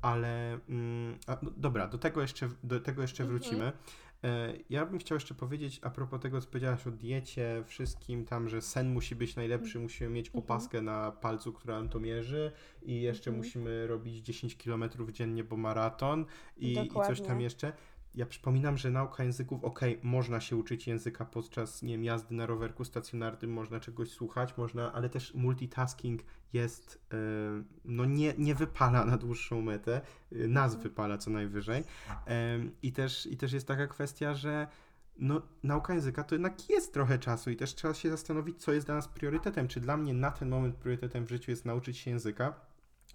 [0.03, 3.39] ale mm, a, no, dobra, do tego jeszcze, do tego jeszcze mhm.
[3.39, 3.73] wrócimy.
[4.25, 8.49] E, ja bym chciał jeszcze powiedzieć a propos tego, co powiedziałaś o diecie, wszystkim tam,
[8.49, 9.83] że sen musi być najlepszy, mhm.
[9.83, 10.45] musimy mieć mhm.
[10.45, 15.57] opaskę na palcu, która nam to mierzy i jeszcze musimy robić 10 km dziennie, bo
[15.57, 17.73] maraton i, i coś tam jeszcze
[18.15, 22.47] ja przypominam, że nauka języków, ok, można się uczyć języka podczas, nie wiem, jazdy na
[22.47, 27.19] rowerku stacjonarnym, można czegoś słuchać, można, ale też multitasking jest, yy,
[27.85, 30.83] no nie, nie wypala na dłuższą metę, yy, nas mhm.
[30.83, 31.85] wypala co najwyżej.
[32.27, 34.67] Yy, i, też, I też jest taka kwestia, że
[35.19, 38.87] no, nauka języka to jednak jest trochę czasu i też trzeba się zastanowić, co jest
[38.87, 39.69] dla nas priorytetem.
[39.69, 42.55] Czy dla mnie na ten moment priorytetem w życiu jest nauczyć się języka,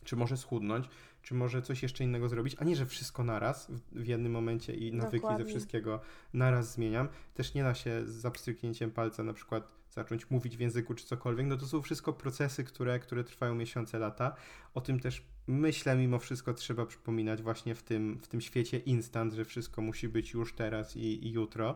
[0.04, 0.90] czy może schudnąć,
[1.26, 4.74] czy może coś jeszcze innego zrobić, a nie, że wszystko naraz w, w jednym momencie
[4.74, 5.46] i nawyki Dokładnie.
[5.46, 6.00] ze wszystkiego
[6.34, 7.08] naraz zmieniam.
[7.34, 11.48] Też nie da się z zapstryknięciem palca na przykład zacząć mówić w języku czy cokolwiek.
[11.48, 14.36] No to są wszystko procesy, które, które trwają miesiące, lata.
[14.74, 19.34] O tym też myślę, mimo wszystko trzeba przypominać właśnie w tym, w tym świecie instant,
[19.34, 21.76] że wszystko musi być już teraz i, i jutro.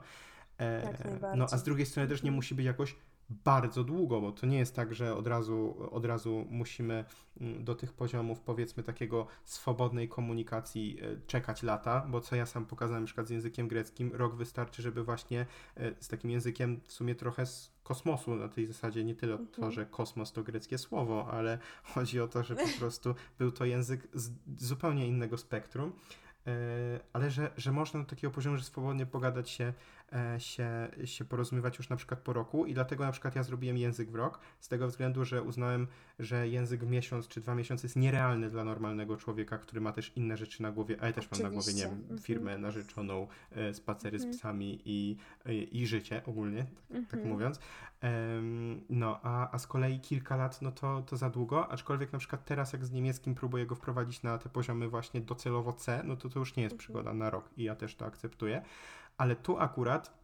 [0.59, 2.35] E, no a z drugiej strony też nie mhm.
[2.35, 2.95] musi być jakoś
[3.29, 7.05] bardzo długo, bo to nie jest tak, że od razu, od razu musimy
[7.41, 12.65] mm, do tych poziomów, powiedzmy, takiego swobodnej komunikacji e, czekać lata, bo co ja sam
[12.65, 15.45] pokazałem na przykład z językiem greckim, rok wystarczy, żeby właśnie
[15.77, 19.49] e, z takim językiem w sumie trochę z kosmosu na tej zasadzie, nie tyle mhm.
[19.49, 21.59] to, że kosmos to greckie słowo, ale
[21.93, 25.91] chodzi o to, że po prostu był to język z zupełnie innego spektrum
[26.47, 26.51] e,
[27.13, 29.73] ale że, że można do takiego poziomu, że swobodnie pogadać się
[30.37, 34.11] się, się porozumiewać już na przykład po roku i dlatego na przykład ja zrobiłem język
[34.11, 35.87] w rok, z tego względu, że uznałem,
[36.19, 40.11] że język w miesiąc czy dwa miesiące jest nierealny dla normalnego człowieka, który ma też
[40.15, 41.43] inne rzeczy na głowie, a ja też Oczywiście.
[41.43, 42.19] mam na głowie, nie wiem, mhm.
[42.19, 44.39] firmę narzeczoną, e, spacery z mhm.
[44.39, 47.29] psami i, i, i życie ogólnie, tak, tak mhm.
[47.29, 47.59] mówiąc.
[48.89, 52.45] No, a, a z kolei kilka lat, no to, to za długo, aczkolwiek na przykład
[52.45, 56.29] teraz jak z niemieckim próbuję go wprowadzić na te poziomy właśnie docelowo C, no to
[56.29, 58.61] to już nie jest przygoda na rok i ja też to akceptuję
[59.19, 60.19] ale tu akurat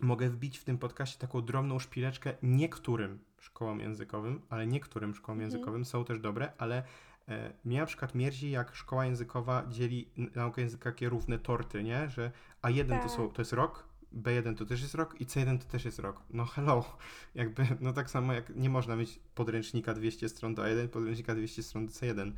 [0.00, 5.50] mogę wbić w tym podcaście taką drobną szpileczkę niektórym szkołom językowym, ale niektórym szkołom mhm.
[5.50, 6.82] językowym są też dobre, ale
[7.28, 12.10] e, mnie na przykład mierzi, jak szkoła językowa dzieli naukę języka takie równe torty, nie?
[12.10, 12.30] Że
[12.62, 13.02] A1 tak.
[13.02, 15.98] to, są, to jest rok, B1 to też jest rok i C1 to też jest
[15.98, 16.22] rok.
[16.30, 16.84] No hello,
[17.34, 21.62] jakby, no tak samo jak nie można mieć podręcznika 200 stron do A1, podręcznika 200
[21.62, 22.32] stron do C1.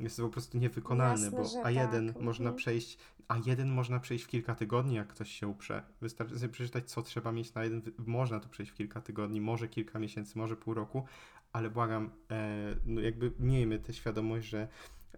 [0.00, 2.22] Jest to po prostu niewykonalne, Jasne, bo A1 tak.
[2.22, 2.56] można mhm.
[2.56, 2.98] przejść,
[3.28, 5.82] A1 można przejść w kilka tygodni, jak ktoś się uprze.
[6.00, 9.68] Wystarczy sobie przeczytać, co trzeba mieć na jeden, można to przejść w kilka tygodni, może
[9.68, 11.04] kilka miesięcy, może pół roku,
[11.52, 14.68] ale błagam, e, no jakby miejmy tę świadomość, że,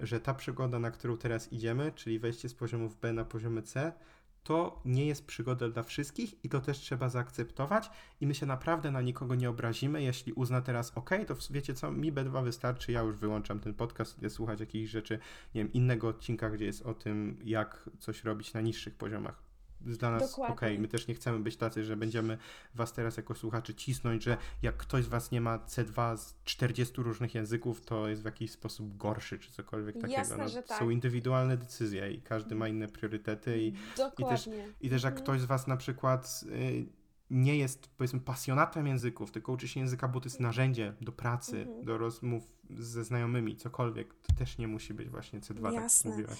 [0.00, 3.92] że ta przygoda, na którą teraz idziemy, czyli wejście z poziomów B na poziomy C,
[4.44, 8.90] to nie jest przygoda dla wszystkich i to też trzeba zaakceptować i my się naprawdę
[8.90, 13.00] na nikogo nie obrazimy, jeśli uzna teraz, ok, to wiecie co, mi B2 wystarczy, ja
[13.00, 15.18] już wyłączam ten podcast, idę słuchać jakichś rzeczy,
[15.54, 19.49] nie wiem, innego odcinka, gdzie jest o tym, jak coś robić na niższych poziomach
[19.80, 20.52] dla nas okej.
[20.52, 20.78] Okay.
[20.78, 22.38] My też nie chcemy być tacy, że będziemy
[22.74, 27.02] was teraz jako słuchaczy cisnąć, że jak ktoś z was nie ma C2 z 40
[27.02, 30.12] różnych języków, to jest w jakiś sposób gorszy, czy cokolwiek takiego.
[30.12, 30.78] Jasne, no, że tak.
[30.78, 33.68] Są indywidualne decyzje i każdy ma inne priorytety i,
[34.18, 34.48] i też,
[34.80, 35.24] i też jak mhm.
[35.24, 36.86] ktoś z was na przykład y,
[37.30, 41.58] nie jest powiedzmy pasjonatem języków, tylko uczy się języka, bo to jest narzędzie do pracy,
[41.58, 41.84] mhm.
[41.84, 46.10] do rozmów ze znajomymi, cokolwiek, to też nie musi być właśnie C2, tak Jasne.
[46.10, 46.38] mówiłaś.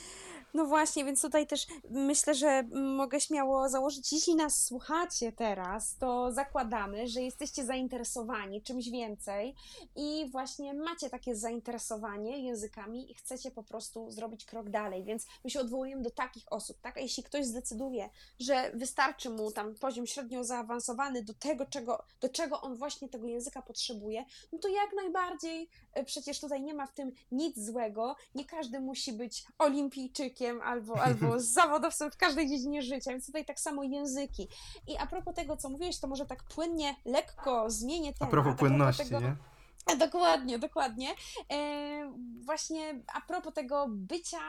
[0.54, 6.32] No właśnie, więc tutaj też myślę, że mogę śmiało założyć, jeśli nas słuchacie teraz, to
[6.32, 9.54] zakładamy, że jesteście zainteresowani czymś więcej
[9.96, 15.50] i właśnie macie takie zainteresowanie językami i chcecie po prostu zrobić krok dalej, więc my
[15.50, 16.96] się odwołujemy do takich osób, tak?
[16.96, 22.28] A jeśli ktoś zdecyduje, że wystarczy mu tam poziom średnio zaawansowany do tego, czego, do
[22.28, 26.86] czego on właśnie tego języka potrzebuje, no to jak najbardziej, e, przecież tutaj nie ma
[26.86, 32.82] w tym nic złego, nie każdy musi być olimpijczykiem albo, albo zawodowcem w każdej dziedzinie
[32.82, 34.48] życia, więc tutaj tak samo języki.
[34.88, 38.30] I a propos tego, co mówiłeś, to może tak płynnie, lekko zmienię A temat.
[38.30, 39.36] propos płynności, tego, nie?
[40.06, 41.08] Dokładnie, dokładnie.
[41.52, 42.12] E,
[42.44, 44.40] właśnie a propos tego bycia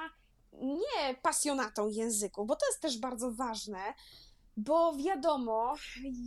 [0.54, 3.80] nie pasjonatą języku, bo to jest też bardzo ważne,
[4.58, 5.74] bo wiadomo,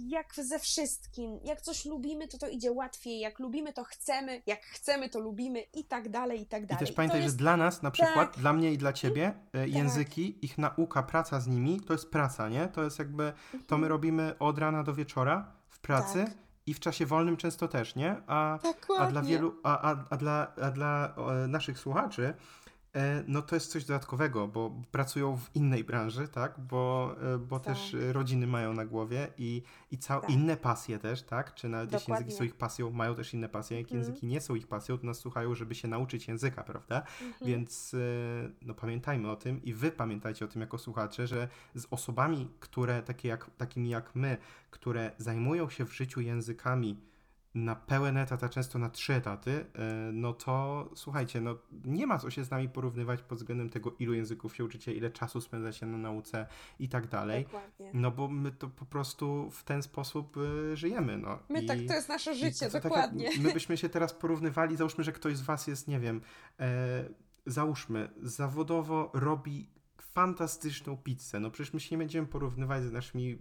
[0.06, 4.62] jak ze wszystkim, jak coś lubimy, to to idzie łatwiej, jak lubimy, to chcemy, jak
[4.62, 6.80] chcemy, to lubimy i tak dalej, i tak I dalej.
[6.80, 8.40] też to pamiętaj, jest- że dla nas, na przykład, tak.
[8.40, 12.48] dla mnie i dla ciebie, e, języki, ich nauka, praca z nimi, to jest praca,
[12.48, 12.68] nie?
[12.68, 13.32] To jest jakby,
[13.66, 16.26] to my robimy od rana do wieczora w pracy Mhm.
[16.26, 16.44] Tak.
[16.66, 18.16] i w czasie wolnym często też, nie?
[18.26, 18.58] A,
[18.98, 21.14] a dla wielu, a, a, a dla, a dla
[21.48, 22.34] naszych słuchaczy,
[23.26, 26.60] no to jest coś dodatkowego, bo pracują w innej branży, tak?
[26.60, 27.74] Bo, e, bo Tak.
[27.74, 30.30] też e, rodziny mają na głowie i, i cał, Tak.
[30.30, 31.54] inne pasje też, tak?
[31.54, 32.36] Czy nawet jeśli języki Dokładnie.
[32.38, 33.76] są ich pasją, mają też inne pasje.
[33.78, 34.00] Jak Mhm.
[34.00, 36.98] języki nie są ich pasją, to nas słuchają, żeby się nauczyć języka, prawda?
[37.22, 37.32] Mhm.
[37.46, 37.98] Więc e,
[38.62, 43.02] no, pamiętajmy o tym i wy pamiętajcie o tym jako słuchacze, że z osobami, które
[43.02, 44.36] takie jak, takimi jak my,
[44.70, 46.96] które zajmują się w życiu językami
[47.54, 52.18] na pełen etat, a często na trzy etaty, e, no to słuchajcie, no nie ma
[52.18, 55.86] co się z nami porównywać pod względem tego, ilu języków się uczycie, ile czasu spędzacie
[55.86, 56.46] na nauce
[56.78, 57.44] i tak dalej.
[57.44, 57.90] Dokładnie.
[57.94, 60.36] No bo my to po prostu w ten sposób
[60.72, 61.38] e, żyjemy, no.
[61.48, 61.66] My I...
[61.66, 63.30] tak, to jest nasze życie, to tak dokładnie.
[63.42, 66.20] my byśmy się teraz porównywali, załóżmy, że ktoś z was jest, nie wiem,
[66.60, 67.04] e,
[67.46, 69.74] załóżmy, zawodowo robi
[70.14, 71.40] fantastyczną pizzę.
[71.40, 73.38] No przecież my się nie będziemy porównywać z naszymi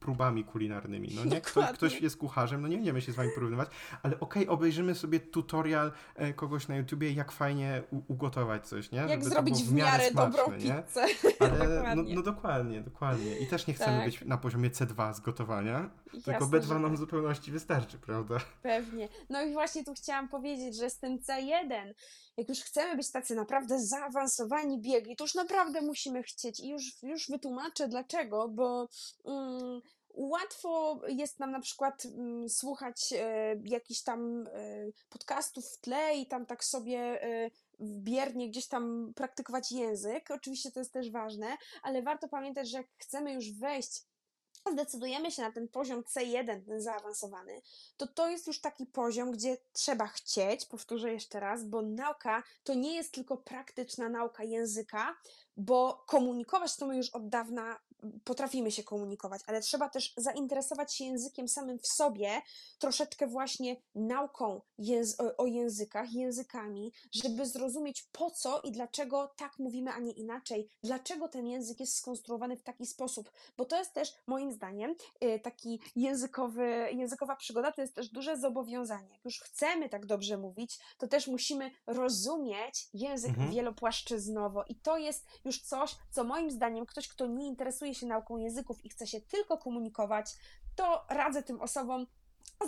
[0.00, 1.40] próbami kulinarnymi, no nie?
[1.74, 3.68] Ktoś, jest kucharzem, no nie będziemy się z wami porównywać,
[4.02, 8.98] ale okej, obejrzymy sobie tutorial e, kogoś na YouTubie, jak fajnie ugotować coś, nie?
[8.98, 10.82] Jak Żeby zrobić w miarę dobrą smaczne, nie?
[10.82, 11.06] pizzę.
[11.40, 12.14] Ale no, Dokładnie.
[12.14, 13.38] no dokładnie, dokładnie.
[13.38, 14.06] I też nie chcemy Tak.
[14.06, 16.98] być na poziomie C2 z gotowania, tylko Jasne, B2 że nam w tak.
[16.98, 18.36] zupełności wystarczy, prawda?
[18.62, 19.08] Pewnie.
[19.30, 21.94] No i właśnie tu chciałam powiedzieć, że z tym C1,
[22.36, 27.02] jak już chcemy być tacy naprawdę zaawansowani biegli, to już naprawdę musimy chcieć i już,
[27.02, 28.88] już wytłumaczę dlaczego, bo
[29.24, 29.43] mm,
[30.14, 34.50] łatwo jest nam na przykład mm, słuchać e, jakichś tam e,
[35.08, 40.30] podcastów w tle i tam tak sobie e, biernie gdzieś tam praktykować język.
[40.30, 44.04] Oczywiście to jest też ważne, ale warto pamiętać, że jak chcemy już wejść
[44.72, 47.62] zdecydujemy się na ten poziom C1, ten zaawansowany,
[47.96, 52.74] to to jest już taki poziom, gdzie trzeba chcieć, powtórzę jeszcze raz, bo nauka to
[52.74, 55.16] nie jest tylko praktyczna nauka języka,
[55.56, 57.80] bo komunikować to my już od dawna
[58.24, 62.42] potrafimy się komunikować, ale trzeba też zainteresować się językiem samym w sobie,
[62.78, 69.58] troszeczkę właśnie nauką jęz- o- o językach, językami, żeby zrozumieć po co i dlaczego tak
[69.58, 73.92] mówimy, a nie inaczej, dlaczego ten język jest skonstruowany w taki sposób, bo to jest
[73.92, 79.08] też moim zdaniem y, taki językowy, językowa przygoda to jest też duże zobowiązanie.
[79.12, 83.50] Jak już chcemy tak dobrze mówić, to też musimy rozumieć język Mhm.
[83.50, 88.36] wielopłaszczyznowo i to jest już coś, co moim zdaniem ktoś, kto nie interesuje się nauką
[88.36, 90.26] języków i chce się tylko komunikować,
[90.76, 92.06] to radzę tym osobom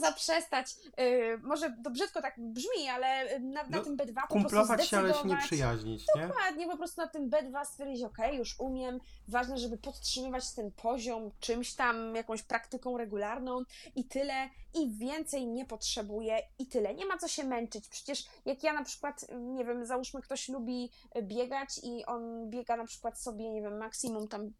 [0.01, 4.29] zaprzestać, yy, może to brzydko tak brzmi, ale na, na No, tym B2 po prostu
[4.33, 6.27] Kumplować się, ale się nie zdecydować- przyjaźnić, nie?
[6.29, 11.31] Dokładnie, po prostu na tym B2 stwierdzić, ok, już umiem, ważne, żeby podtrzymywać ten poziom
[11.41, 13.63] czymś tam, jakąś praktyką regularną
[13.97, 16.95] i tyle, i więcej nie potrzebuję i tyle.
[16.95, 20.91] Nie ma co się męczyć, przecież jak ja na przykład, nie wiem, załóżmy ktoś lubi
[21.23, 24.53] biegać i on biega na przykład sobie, nie wiem, maksimum tam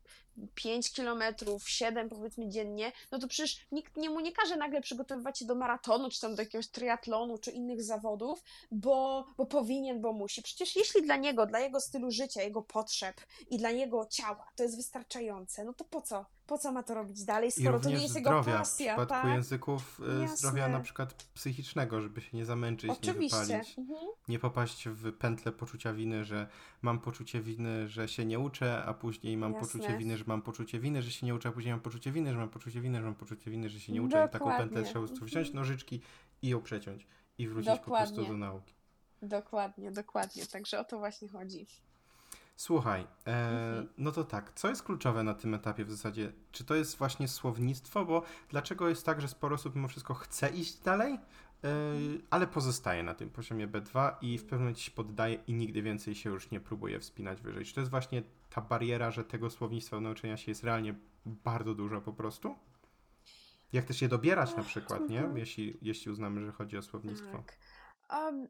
[0.55, 5.39] 5 kilometrów, 7 powiedzmy dziennie, no to przecież nikt nie mu nie każe nagle przygotowywać
[5.39, 10.13] się do maratonu, czy tam do jakiegoś triatlonu, czy innych zawodów, bo, bo powinien, bo
[10.13, 10.43] musi.
[10.43, 13.17] Przecież jeśli dla niego, dla jego stylu życia, jego potrzeb
[13.51, 16.36] i dla jego ciała to jest wystarczające, no to po co?
[16.47, 19.15] Po co ma to robić dalej, skoro to nie jest jego zdrowia, w pasja, przypadku
[19.15, 19.35] tak?
[19.35, 20.37] języków e, Jasne.
[20.37, 23.39] zdrowia na przykład psychicznego, żeby się nie zamęczyć, nie Oczywiście.
[23.47, 23.99] wypalić, Mhm.
[24.29, 26.47] nie popaść w pętlę poczucia winy, że
[26.83, 29.67] mam poczucie winy, że się nie uczę, a później mam Jasne.
[29.69, 32.33] poczucie winy, że mam poczucie winy, że się nie uczę, a później mam poczucie winy,
[32.33, 34.65] że mam poczucie winy, że mam poczucie winy, że się nie uczę i taką pętlę
[34.67, 34.83] Dokładnie.
[34.91, 35.57] trzeba prostu wziąć Mhm.
[35.65, 36.01] nożyczki
[36.43, 37.07] i ją przeciąć
[37.39, 38.29] i wrócić po prostu Dokładnie.
[38.29, 38.75] do nauki.
[39.23, 40.47] Dokładnie, dokładnie.
[40.47, 41.67] Także o to właśnie chodzi.
[42.57, 43.89] Słuchaj, e, Mhm.
[43.99, 46.33] no to tak, co jest kluczowe na tym etapie w zasadzie?
[46.53, 48.05] Czy to jest właśnie słownictwo?
[48.05, 51.19] Bo dlaczego jest tak, że sporo osób mimo wszystko chce iść dalej, e,
[52.31, 56.15] ale pozostaje na tym poziomie B2 i w pewnym momencie się poddaje i nigdy więcej
[56.15, 57.65] się już nie próbuje wspinać wyżej?
[57.65, 60.95] Czy to jest właśnie ta bariera, że tego słownictwa nauczenia się jest realnie
[61.27, 62.55] bardzo dużo po prostu?
[63.73, 65.19] Jak też je dobierać na przykład, nie?
[65.19, 65.39] Mhm.
[65.39, 67.37] Jeśli, jeśli uznamy, że chodzi o słownictwo.
[67.37, 67.57] Tak.
[68.09, 68.49] Em,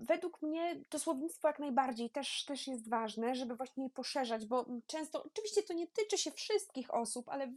[0.00, 4.66] według mnie to słownictwo jak najbardziej też, też jest ważne, żeby właśnie je poszerzać, bo
[4.66, 7.52] mm, często, oczywiście to nie tyczy się wszystkich osób, ale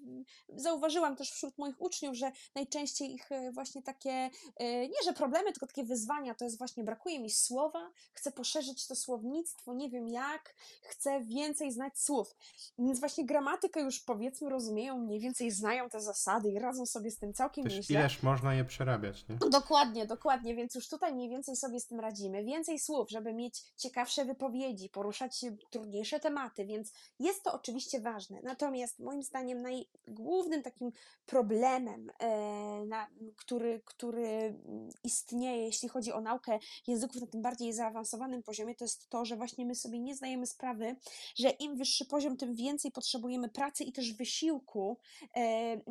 [0.49, 5.51] zauważyłam też wśród moich uczniów, że najczęściej ich e, właśnie takie, e, nie że problemy,
[5.51, 10.07] tylko takie wyzwania, to jest właśnie brakuje mi słowa, chcę poszerzyć to słownictwo, nie wiem
[10.07, 12.35] jak, chcę więcej znać słów.
[12.79, 17.17] Więc właśnie gramatykę już powiedzmy rozumieją, mniej więcej znają te zasady i radzą sobie z
[17.17, 17.99] tym całkiem Też nieźle.
[17.99, 19.35] ileż można je przerabiać, nie?
[19.35, 22.43] Dokładnie, dokładnie, więc już tutaj mniej więcej sobie z tym radzimy.
[22.43, 28.41] Więcej słów, żeby mieć ciekawsze wypowiedzi, poruszać trudniejsze tematy, więc jest to oczywiście ważne.
[28.43, 30.91] Natomiast moim zdaniem najgłównym takim
[31.25, 32.27] problemem, e,
[32.85, 34.59] na, który, który
[35.03, 39.35] istnieje, jeśli chodzi o naukę języków na tym bardziej zaawansowanym poziomie, to jest to, że
[39.35, 40.95] właśnie my sobie nie zdajemy sprawy,
[41.35, 44.97] że im wyższy poziom, tym więcej potrzebujemy pracy i też wysiłku,
[45.35, 45.81] e,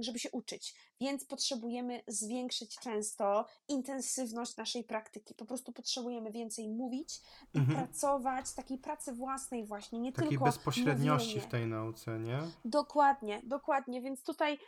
[0.00, 0.74] żeby się uczyć.
[1.00, 5.34] Więc potrzebujemy zwiększyć często intensywność naszej praktyki.
[5.34, 7.20] Po prostu potrzebujemy więcej mówić
[7.54, 7.76] i Mhm.
[7.86, 11.48] pracować, takiej pracy własnej właśnie, nie Takiej tylko bezpośredniości mówienie.
[11.48, 12.38] w tej nauce, nie?
[12.64, 14.58] Dokładnie, dokładnie, więc tutaj y,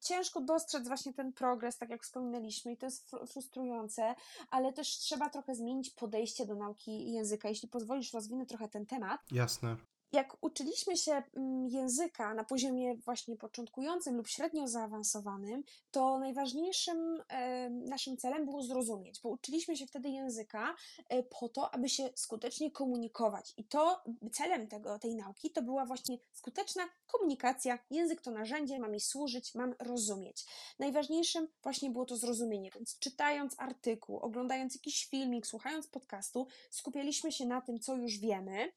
[0.00, 4.14] ciężko dostrzec właśnie ten progres, tak jak wspominaliśmy, i to jest fr- frustrujące,
[4.50, 7.48] ale też trzeba trochę zmienić podejście do nauki języka.
[7.48, 9.20] Jeśli pozwolisz, rozwinę trochę ten temat.
[9.32, 9.76] Jasne.
[10.12, 17.22] Jak uczyliśmy się mm, języka na poziomie właśnie początkującym lub średnio zaawansowanym, to najważniejszym
[17.70, 20.74] naszym celem było zrozumieć, bo uczyliśmy się wtedy języka
[21.08, 23.54] e, po to, aby się skutecznie komunikować.
[23.56, 27.78] I to celem tego, tej nauki to była właśnie skuteczna komunikacja.
[27.90, 30.46] Język to narzędzie, ma mi służyć, mam rozumieć.
[30.78, 37.46] Najważniejszym właśnie było to zrozumienie, więc czytając artykuł, oglądając jakiś filmik, słuchając podcastu, skupialiśmy się
[37.46, 38.72] na tym, co już wiemy,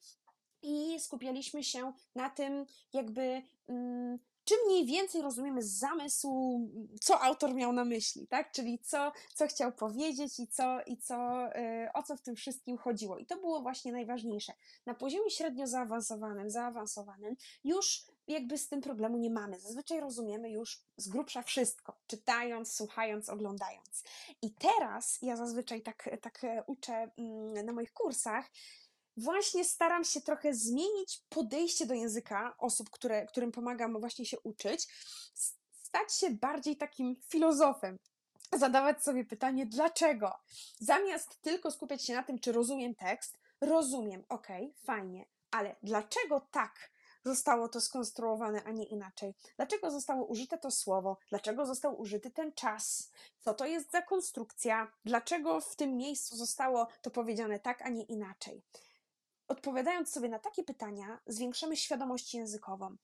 [0.63, 6.69] i skupialiśmy się na tym, jakby mm, czy mniej więcej rozumiemy z zamysłu,
[7.01, 8.51] co autor miał na myśli, tak?
[8.51, 12.77] Czyli co, co chciał powiedzieć i, co, i co, y, o co w tym wszystkim
[12.77, 13.17] chodziło.
[13.17, 14.53] I to było właśnie najważniejsze.
[14.85, 19.59] Na poziomie średnio zaawansowanym, zaawansowanym już jakby z tym problemu nie mamy.
[19.59, 24.03] Zazwyczaj rozumiemy już z grubsza wszystko, czytając, słuchając, oglądając.
[24.41, 28.49] I teraz ja zazwyczaj tak, tak e, uczę mm, na moich kursach,
[29.17, 34.87] właśnie staram się trochę zmienić podejście do języka osób, które, którym pomagam właśnie się uczyć,
[35.71, 37.97] stać się bardziej takim filozofem.
[38.53, 40.31] Zadawać sobie pytanie, dlaczego?
[40.79, 46.93] Zamiast tylko skupiać się na tym, czy rozumiem tekst, rozumiem, okej, fajnie, ale dlaczego tak
[47.25, 49.33] zostało to skonstruowane, a nie inaczej?
[49.55, 51.17] Dlaczego zostało użyte to słowo?
[51.29, 53.11] Dlaczego został użyty ten czas?
[53.39, 54.91] Co to jest za konstrukcja?
[55.05, 58.61] Dlaczego w tym miejscu zostało to powiedziane tak, a nie inaczej?
[59.53, 62.95] Odpowiadając sobie na takie pytania, zwiększamy świadomość językową.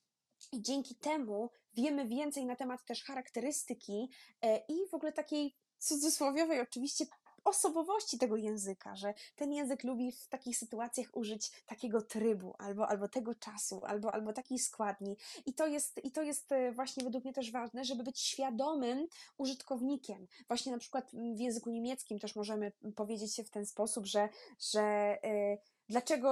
[0.52, 4.10] I dzięki temu wiemy więcej na temat też charakterystyki
[4.41, 7.06] e, i w ogóle takiej cudzysłowiowej oczywiście
[7.43, 13.08] osobowości tego języka, że ten język lubi w takich sytuacjach użyć takiego trybu, albo, albo
[13.08, 15.18] tego czasu, albo, albo takiej składni.
[15.45, 19.08] I to, jest, I to jest e, właśnie według mnie też ważne, żeby być świadomym
[19.38, 20.28] użytkownikiem.
[20.47, 24.30] Właśnie na przykład w języku niemieckim też możemy powiedzieć się w ten sposób, że,
[24.60, 24.82] że
[25.24, 25.58] e,
[25.90, 26.30] dlaczego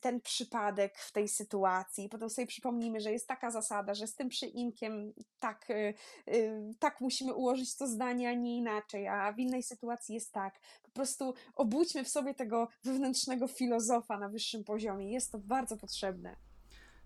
[0.00, 2.08] ten przypadek w tej sytuacji.
[2.08, 5.94] Potem sobie przypomnimy, że jest taka zasada, że z tym przyimkiem tak, y,
[6.28, 10.60] y, tak musimy ułożyć to zdanie, a nie inaczej, a w innej sytuacji jest tak.
[10.82, 15.12] Po prostu obudźmy w sobie tego wewnętrznego filozofa na wyższym poziomie.
[15.12, 16.36] Jest to bardzo potrzebne.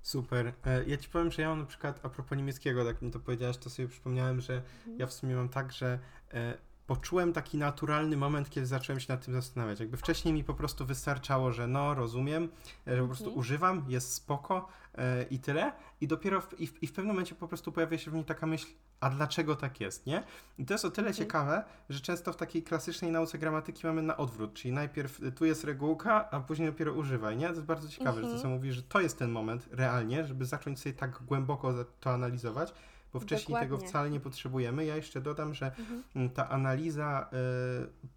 [0.03, 0.53] Super.
[0.67, 3.21] E, Ja ci powiem, że ja mam na przykład, a propos niemieckiego, tak mi to
[3.21, 4.63] powiedziałaś, to sobie przypomniałem, że
[4.97, 5.99] ja w sumie mam tak, że
[6.35, 6.59] e,
[6.95, 9.81] poczułem taki naturalny moment, kiedy zacząłem się nad tym zastanawiać.
[9.81, 12.49] Jakby wcześniej mi po prostu wystarczało, że no, rozumiem,
[12.87, 13.39] e, że po prostu Mhm.
[13.41, 14.69] używam, jest spoko
[14.99, 15.73] e, i tyle.
[16.01, 18.25] I dopiero w, i, w, i w pewnym momencie po prostu pojawia się w mnie
[18.25, 18.67] taka myśl,
[19.01, 20.23] a dlaczego tak jest, nie?
[20.59, 21.25] I to jest o tyle Mhm.
[21.27, 25.45] ciekawe, że często w takiej klasycznej nauce gramatyki mamy na odwrót, czyli najpierw y, tu
[25.45, 27.47] jest regułka, a później dopiero używaj, nie?
[27.47, 28.43] To jest bardzo ciekawe, że to Mhm.
[28.43, 32.75] co mówi, że to jest ten moment realnie, żeby zacząć sobie tak głęboko to analizować,
[33.13, 33.89] bo wcześniej tego Dokładnie.
[33.89, 34.85] wcale nie potrzebujemy.
[34.85, 36.31] Ja jeszcze dodam, że Mhm.
[36.31, 37.31] ta analiza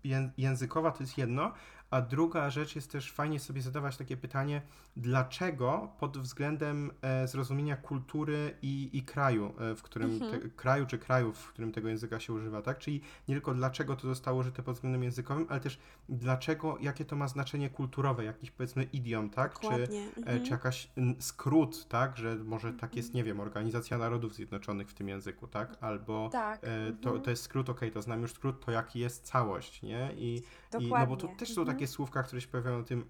[0.05, 1.51] y, ję- językowa to jest jedno,
[1.93, 4.61] A druga rzecz jest też fajnie sobie zadawać takie pytanie,
[4.97, 10.41] dlaczego pod względem e, zrozumienia kultury i, i kraju, e, w którym Mhm.
[10.41, 12.77] te, kraju czy krajów, w którym tego języka się używa, tak?
[12.79, 15.79] Czyli nie tylko dlaczego to zostało użyte pod względem językowym, ale też
[16.09, 19.59] dlaczego, jakie to ma znaczenie kulturowe, jakiś powiedzmy idiom, tak?
[19.59, 20.01] Czy, Dokładnie.
[20.01, 20.43] e, Mhm.
[20.45, 20.89] czy jakaś
[21.19, 22.17] skrót, tak?
[22.17, 25.77] Że może tak jest, nie wiem, Organizacja Narodów Zjednoczonych w tym języku, tak?
[25.81, 26.61] Albo Tak.
[27.01, 27.21] to, mhm.
[27.21, 30.09] to jest skrót, okej, to znam już skrót, to jaki jest całość, nie?
[30.17, 30.41] I, i
[30.73, 31.35] no bo Dokładnie.
[31.37, 31.77] też są Mhm.
[31.83, 33.09] Takie słówka, które się pojawiają na tym,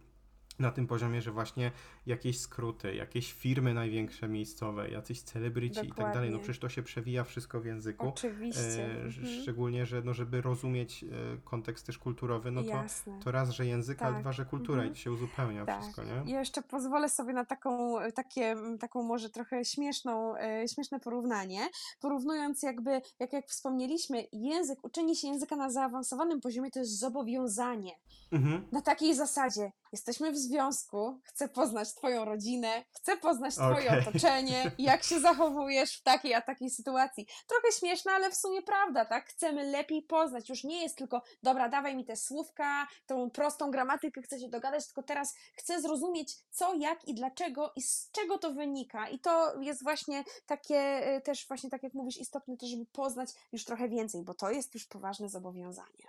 [0.59, 1.71] na tym poziomie, że właśnie
[2.05, 6.83] jakieś skróty, jakieś firmy największe miejscowe, jacyś celebryci i tak dalej, no przecież to się
[6.83, 8.07] przewija wszystko w języku.
[8.07, 8.85] Oczywiście.
[8.85, 9.41] E, mhm.
[9.41, 11.07] Szczególnie, że no, żeby rozumieć e,
[11.43, 13.19] kontekst też kulturowy, no to, Jasne.
[13.23, 14.21] to raz, że język, a Tak.
[14.21, 14.93] dwa, że kultura Mhm.
[14.93, 15.81] i się uzupełnia Tak.
[15.81, 16.31] wszystko, nie?
[16.31, 21.59] Ja jeszcze pozwolę sobie na taką, takie, taką może trochę śmieszną, e, śmieszne porównanie.
[21.99, 27.91] Porównując jakby, jak, jak wspomnieliśmy, język, uczenie się języka na zaawansowanym poziomie to jest zobowiązanie.
[28.31, 28.67] Mhm.
[28.71, 33.99] Na takiej zasadzie, jesteśmy w związku, chcę poznać twoją rodzinę, chcę poznać twoje Okej.
[34.07, 37.27] otoczenie, jak się zachowujesz w takiej a takiej sytuacji.
[37.47, 39.25] Trochę śmieszne, ale w sumie prawda, tak?
[39.25, 40.49] Chcemy lepiej poznać.
[40.49, 44.85] Już nie jest tylko, dobra, dawaj mi te słówka, tą prostą gramatykę, chcę się dogadać,
[44.85, 49.09] tylko teraz chcę zrozumieć co, jak i dlaczego i z czego to wynika.
[49.09, 53.29] I to jest właśnie takie, e, też właśnie tak jak mówisz, istotne to, żeby poznać
[53.51, 56.07] już trochę więcej, bo to jest już poważne zobowiązanie.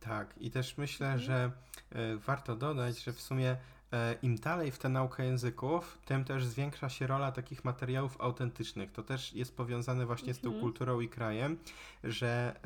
[0.00, 1.24] Tak, i też myślę, Mhm.
[1.24, 1.50] że
[1.92, 3.56] e, warto dodać, że w sumie
[4.22, 8.92] im dalej w tę naukę języków, tym też zwiększa się rola takich materiałów autentycznych.
[8.92, 10.62] To też jest powiązane właśnie z tą Mhm.
[10.62, 11.58] kulturą i krajem,
[12.04, 12.56] że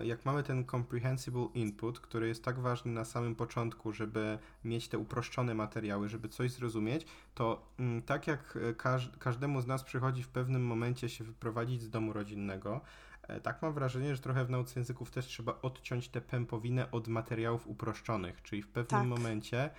[0.00, 4.88] e, jak mamy ten comprehensible input, który jest tak ważny na samym początku, żeby mieć
[4.88, 9.84] te uproszczone materiały, żeby coś zrozumieć, to mm, tak jak e, każ każdemu z nas
[9.84, 12.80] przychodzi w pewnym momencie się wyprowadzić z domu rodzinnego,
[13.22, 17.08] E, Tak mam wrażenie, że trochę w nauce języków też trzeba odciąć tę pępowinę od
[17.08, 19.08] materiałów uproszczonych, czyli w pewnym Tak.
[19.08, 19.70] momencie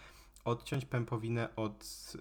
[0.46, 2.14] odciąć pępowinę od,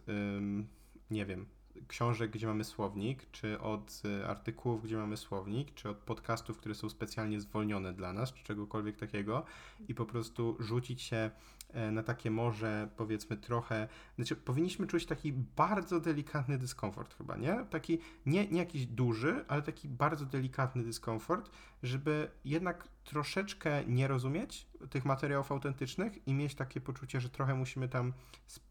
[1.11, 1.47] nie wiem,
[1.89, 6.75] książek, gdzie mamy słownik, czy od y, artykułów, gdzie mamy słownik, czy od podcastów, które
[6.75, 9.45] są specjalnie zwolnione dla nas, czy czegokolwiek takiego
[9.89, 11.31] i po prostu rzucić się
[11.71, 17.65] e, na takie morze, powiedzmy trochę, znaczy powinniśmy czuć taki bardzo delikatny dyskomfort chyba, nie?
[17.71, 21.51] Taki nie, nie jakiś duży, ale taki bardzo delikatny dyskomfort,
[21.83, 27.89] żeby jednak troszeczkę nie rozumieć tych materiałów autentycznych i mieć takie poczucie, że trochę musimy
[27.89, 28.13] tam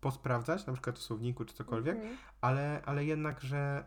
[0.01, 2.17] posprawdzać, na przykład w słowniku czy cokolwiek, Mhm.
[2.41, 3.83] ale, ale jednak, że,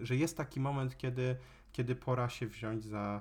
[0.00, 1.36] y, że jest taki moment, kiedy,
[1.72, 3.20] kiedy pora się wziąć za,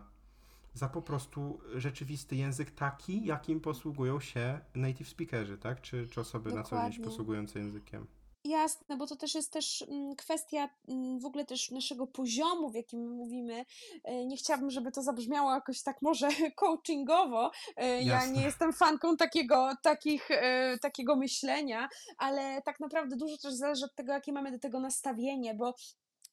[0.74, 5.82] za po prostu rzeczywisty język taki, jakim posługują się native speakerzy, tak?
[5.82, 7.06] Czy, czy osoby na co dzień Dokładnie.
[7.06, 8.08] posługujące językiem.
[8.46, 12.76] Jasne, bo to też jest też mm, kwestia mm, w ogóle też naszego poziomu, w
[12.76, 13.66] jakim my mówimy.
[14.04, 17.52] E, Nie chciałabym, żeby to zabrzmiało jakoś tak może coachingowo.
[17.78, 18.32] E, Ja Jasne.
[18.32, 23.96] nie jestem fanką takiego, takich, e, takiego myślenia, ale tak naprawdę dużo też zależy od
[23.96, 25.74] tego, jakie mamy do tego nastawienie, bo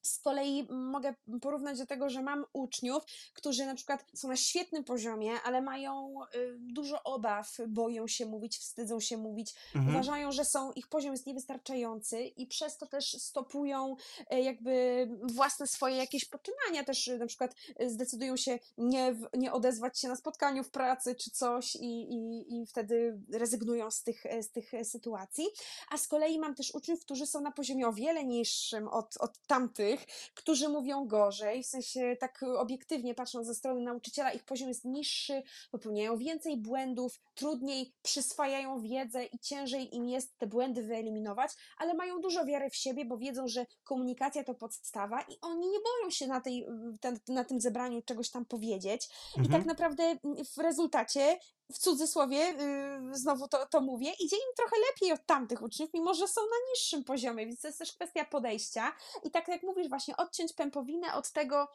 [0.03, 4.83] z kolei mogę porównać do tego, że mam uczniów, którzy na przykład są na świetnym
[4.83, 9.95] poziomie, ale mają y, dużo obaw, boją się mówić, wstydzą się mówić, Mhm.
[9.95, 13.95] uważają, że są, ich poziom jest niewystarczający i przez to też stopują
[14.29, 19.53] e, jakby własne swoje jakieś poczynania, też e, na przykład e, zdecydują się nie, nie
[19.53, 24.23] odezwać się na spotkaniu w pracy czy coś i, i, i wtedy rezygnują z tych,
[24.41, 25.45] z tych sytuacji.
[25.91, 29.47] A z kolei mam też uczniów, którzy są na poziomie o wiele niższym od, od
[29.47, 29.92] tamtych,
[30.33, 35.43] którzy mówią gorzej, w sensie tak obiektywnie patrząc ze strony nauczyciela, ich poziom jest niższy,
[35.71, 42.21] popełniają więcej błędów, trudniej przyswajają wiedzę i ciężej im jest te błędy wyeliminować, ale mają
[42.21, 46.27] dużo wiary w siebie, bo wiedzą, że komunikacja to podstawa i oni nie boją się
[46.27, 46.65] na, tej,
[47.01, 49.09] ten, na tym zebraniu czegoś tam powiedzieć.
[49.35, 49.59] I Mhm.
[49.59, 51.39] tak naprawdę mm, w rezultacie,
[51.73, 56.13] w cudzysłowie, yy, znowu to, to mówię, idzie im trochę lepiej od tamtych uczniów, mimo
[56.13, 58.91] że są na niższym poziomie, więc to jest też kwestia podejścia.
[59.23, 61.67] I tak jak mówisz, właśnie odciąć pępowinę od tego,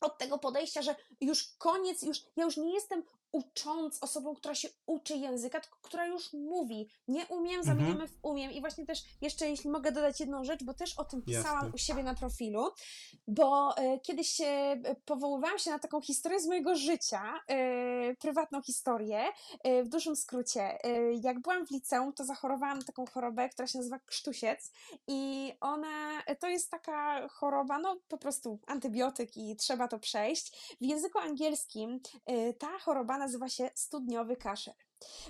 [0.00, 3.02] od tego podejścia, że już koniec, już ja już nie jestem
[3.32, 6.88] ucząc osobą, która się uczy języka, która już mówi.
[7.08, 7.78] Nie umiem, Mhm.
[7.78, 8.52] zamieniamy w umiem.
[8.52, 11.70] I właśnie też jeszcze, jeśli mogę dodać jedną rzecz, bo też o tym pisałam Jasne.
[11.74, 12.70] u siebie na profilu,
[13.28, 18.62] bo e, kiedyś się e, powoływałam się na taką historię z mojego życia, e, prywatną
[18.62, 19.24] historię,
[19.84, 20.78] w dużym skrócie.
[21.22, 24.72] Jak byłam w liceum, to zachorowałam na taką chorobę, która się nazywa krztusiec
[25.08, 30.76] i ona, to jest taka choroba, no po prostu antybiotyk i trzeba to przejść.
[30.80, 32.00] W języku angielskim
[32.58, 34.74] ta choroba nazywa się studniowy kaszel.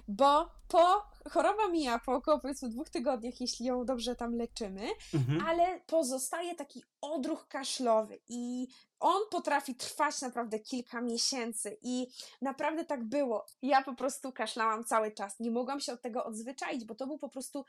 [0.09, 5.47] Bo po choroba mija po około powiedzmy dwóch tygodniach, jeśli ją dobrze tam leczymy, Mhm.
[5.49, 8.69] ale pozostaje taki odruch kaszlowy i
[9.01, 12.07] on potrafi trwać naprawdę kilka miesięcy i
[12.43, 13.47] naprawdę tak było.
[13.63, 15.41] Ja po prostu kaszlałam cały czas.
[15.41, 17.65] Nie mogłam się od tego odzwyczaić, bo to był po prostu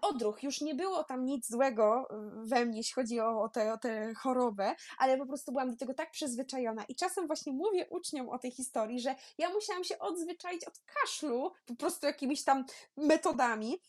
[0.00, 0.42] odruch.
[0.42, 2.08] Już nie było tam nic złego
[2.44, 5.76] we mnie, jeśli chodzi o, o, tę, o tę chorobę, ale po prostu byłam do
[5.76, 6.84] tego tak przyzwyczajona.
[6.84, 11.52] I czasem właśnie mówię uczniom o tej historii, że ja musiałam się odzwyczaić od kaszlu
[11.66, 12.64] po prostu jakimiś tam
[12.96, 13.80] metodami,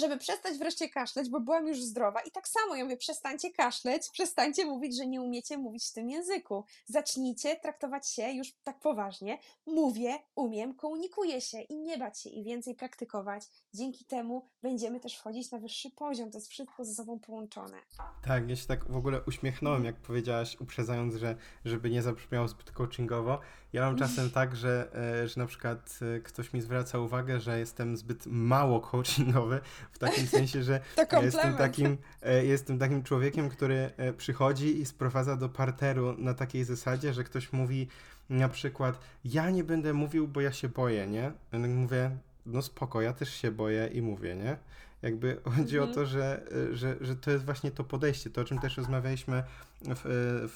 [0.00, 2.20] żeby przestać wreszcie kaszleć, bo byłam już zdrowa.
[2.20, 6.10] I tak samo ja mówię, przestańcie kaszleć, przestańcie mówić, że nie umiecie mówić w tym
[6.10, 6.64] języku.
[6.86, 9.38] Zacznijcie traktować się już tak poważnie.
[9.66, 13.42] Mówię, umiem, komunikuję się i nie bać się i więcej praktykować.
[13.74, 16.30] Dzięki temu będziemy też wchodzić na wyższy poziom.
[16.30, 17.76] To jest wszystko ze sobą połączone.
[18.24, 22.70] Tak, ja się tak w ogóle uśmiechnąłem, jak powiedziałaś, uprzedzając, że żeby nie zabrzmiało zbyt
[22.70, 23.40] coachingowo.
[23.76, 24.88] Ja mam czasem tak, że,
[25.22, 29.60] e, że na przykład e, ktoś mi zwraca uwagę, że jestem zbyt mało coachingowy,
[29.92, 30.80] w takim sensie, że
[31.22, 37.12] jestem takim, e, jestem takim człowiekiem, który przychodzi i sprowadza do parteru na takiej zasadzie,
[37.12, 37.88] że ktoś mówi
[38.30, 41.32] na przykład, ja nie będę mówił, bo ja się boję, nie?
[41.50, 42.10] Tak mówię,
[42.46, 44.56] no spoko, ja też się boję i mówię, nie?
[45.02, 45.94] Jakby chodzi o Mhm.
[45.94, 49.42] to, że, że, że to jest właśnie to podejście, to o czym też rozmawialiśmy
[49.82, 50.02] w,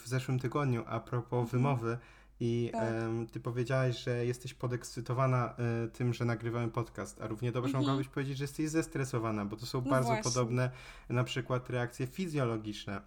[0.03, 1.99] w zeszłym tygodniu a propos wymowy.
[2.41, 2.83] I Tak.
[3.33, 7.85] ty powiedziałaś, że jesteś podekscytowana e, tym, że nagrywamy podcast, a równie dobrze Mhm.
[7.85, 10.25] mogłabyś powiedzieć, że jesteś zestresowana, bo to są No bardzo właśnie.
[10.25, 10.71] podobne
[11.09, 13.01] na przykład reakcje fizjologiczne.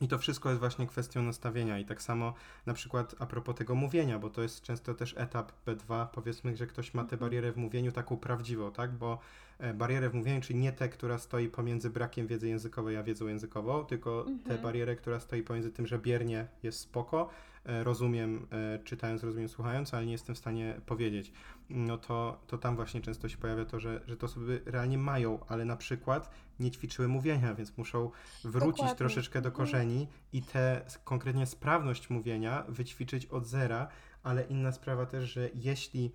[0.00, 1.78] I to wszystko jest właśnie kwestią nastawienia.
[1.78, 2.34] I tak samo
[2.66, 6.66] na przykład a propos tego mówienia, bo to jest często też etap B2, powiedzmy, że
[6.66, 7.20] ktoś ma tę Mhm.
[7.20, 8.92] barierę w mówieniu taką prawdziwą, tak?
[8.92, 9.18] Bo
[9.58, 13.26] e, barierę w mówieniu, czyli nie tę, która stoi pomiędzy brakiem wiedzy językowej a wiedzą
[13.26, 14.62] językową, tylko tę Mhm.
[14.62, 17.30] barierę, która stoi pomiędzy tym, że biernie jest spoko,
[17.64, 21.32] rozumiem e, czytając, rozumiem słuchając, ale nie jestem w stanie powiedzieć.
[21.70, 25.38] No to, to tam właśnie często się pojawia to, że, że to osoby realnie mają,
[25.48, 28.10] ale na przykład nie ćwiczyły mówienia, więc muszą
[28.44, 28.96] wrócić Dokładnie.
[28.96, 29.66] troszeczkę do Mhm.
[29.66, 33.88] korzeni i tę konkretnie sprawność mówienia wyćwiczyć od zera,
[34.22, 36.12] ale inna sprawa też, że jeśli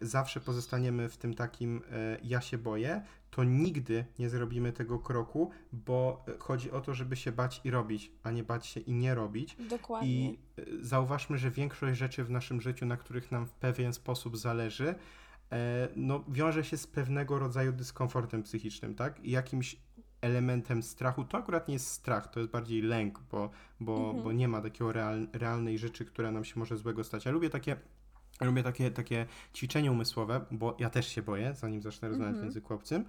[0.00, 5.50] zawsze pozostaniemy w tym takim e, ja się boję, to nigdy nie zrobimy tego kroku,
[5.72, 8.92] bo e, chodzi o to, żeby się bać i robić, a nie bać się i
[8.92, 9.56] nie robić.
[9.70, 10.08] Dokładnie.
[10.08, 14.36] I y, zauważmy, że większość rzeczy w naszym życiu, na których nam w pewien sposób
[14.36, 14.94] zależy,
[15.52, 19.24] e, no, wiąże się z pewnego rodzaju dyskomfortem psychicznym, tak?
[19.24, 19.76] I jakimś
[20.20, 21.24] elementem strachu.
[21.24, 23.50] To akurat nie jest strach, to jest bardziej lęk, bo,
[23.80, 24.24] bo, Mhm.
[24.24, 27.24] bo nie ma takiego real, realnej rzeczy, która nam się może złego stać.
[27.24, 27.76] Ja lubię takie.
[28.44, 32.46] Lubię takie, takie ćwiczenie umysłowe, bo ja też się boję, zanim zacznę rozmawiać w Mhm.
[32.46, 33.04] języku obcym.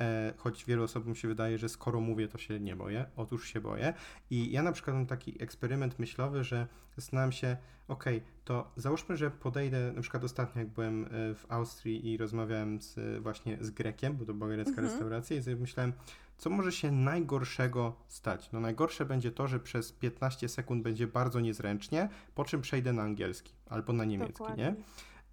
[0.00, 3.06] E, choć wielu osobom się wydaje, że skoro mówię, to się nie boję.
[3.16, 3.94] Otóż się boję.
[4.30, 7.56] I ja na przykład mam taki eksperyment myślowy, że zastanawiam się,
[7.88, 12.80] okej, to załóżmy, że podejdę, na przykład ostatnio jak byłem e, w Austrii i rozmawiałem
[12.80, 14.88] z, właśnie z Grekiem, bo to była grecka Mhm.
[14.88, 15.92] restauracja i sobie myślałem,
[16.38, 18.52] co może się najgorszego stać?
[18.52, 23.02] No najgorsze będzie to, że przez 15 sekund będzie bardzo niezręcznie, po czym przejdę na
[23.02, 24.64] angielski albo na niemiecki, Dokładnie.
[24.64, 24.74] nie?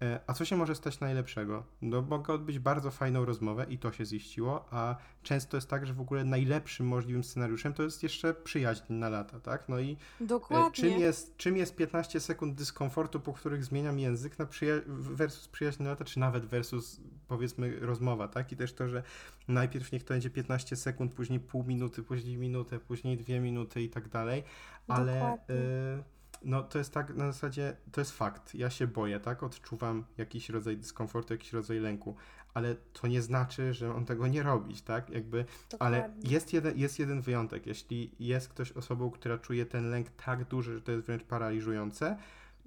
[0.02, 1.64] E, A co się może stać najlepszego?
[1.82, 5.94] No, mogę odbyć bardzo fajną rozmowę i to się ziściło, a często jest tak, że
[5.94, 9.68] w ogóle najlepszym możliwym scenariuszem to jest jeszcze przyjaźń na lata, tak?
[9.68, 10.70] No i e, Dokładnie.
[10.72, 15.82] czym jest, czym jest 15 sekund dyskomfortu, po których zmieniam język na przyja- versus przyjaźń
[15.82, 18.52] na lata, czy nawet versus powiedzmy rozmowa, tak?
[18.52, 19.02] I też to, że
[19.48, 23.88] najpierw niech to będzie 15 sekund, później pół minuty, później minutę, później dwie minuty i
[23.90, 24.42] tak dalej,
[24.88, 25.54] ale Dokładnie.
[25.54, 29.42] y, no to jest tak na zasadzie, to jest fakt, ja się boję, tak?
[29.42, 32.16] Odczuwam jakiś rodzaj dyskomfortu, jakiś rodzaj lęku,
[32.54, 35.10] ale to nie znaczy, że mam tego nie robić, tak?
[35.10, 35.44] Jakby
[35.78, 37.66] ale jest jeden, jest jeden wyjątek.
[37.66, 42.16] Jeśli jest ktoś osobą, która czuje ten lęk tak duży, że to jest wręcz paraliżujące,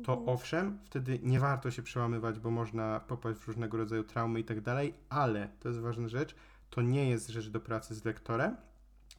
[0.04, 0.30] to Mhm.
[0.30, 4.62] owszem, wtedy nie warto się przełamywać, bo można popaść w różnego rodzaju traumy i tak
[4.62, 6.36] dalej, ale to jest ważna rzecz,
[6.70, 8.58] to nie jest rzecz do pracy z lektorem,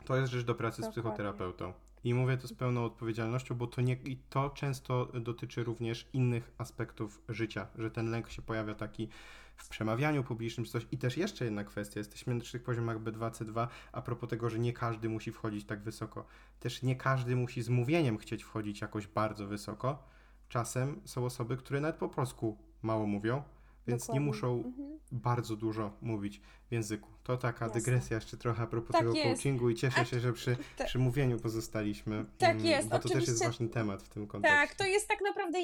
[0.04, 1.02] to jest rzecz do pracy z Dokładnie.
[1.02, 1.72] psychoterapeutą.
[2.04, 6.50] I mówię to z pełną odpowiedzialnością, bo to, nie, i to często dotyczy również innych
[6.58, 9.08] aspektów życia, że ten lęk się pojawia taki
[9.56, 10.86] w przemawianiu publicznym czy coś.
[10.92, 14.58] I też jeszcze jedna kwestia, jesteśmy na tych poziomach B2, C2, a propos tego, że
[14.58, 16.26] nie każdy musi wchodzić tak wysoko.
[16.60, 20.02] Też nie każdy musi z mówieniem chcieć wchodzić jakoś bardzo wysoko.
[20.48, 23.42] Czasem są osoby, które nawet po polsku mało mówią,
[23.86, 24.20] więc Dokładnie.
[24.20, 24.98] nie muszą Mhm.
[25.12, 27.08] bardzo dużo mówić w języku.
[27.22, 27.80] To taka Jasne.
[27.80, 29.26] dygresja jeszcze trochę a propos Tak tego jest.
[29.28, 32.24] coachingu i cieszę się, że przy, te- przy mówieniu pozostaliśmy.
[32.38, 34.58] Tak mm, jest, Bo to też jest oczywiście- ważny temat w tym kontekście.
[34.58, 35.58] Tak, to jest tak naprawdę,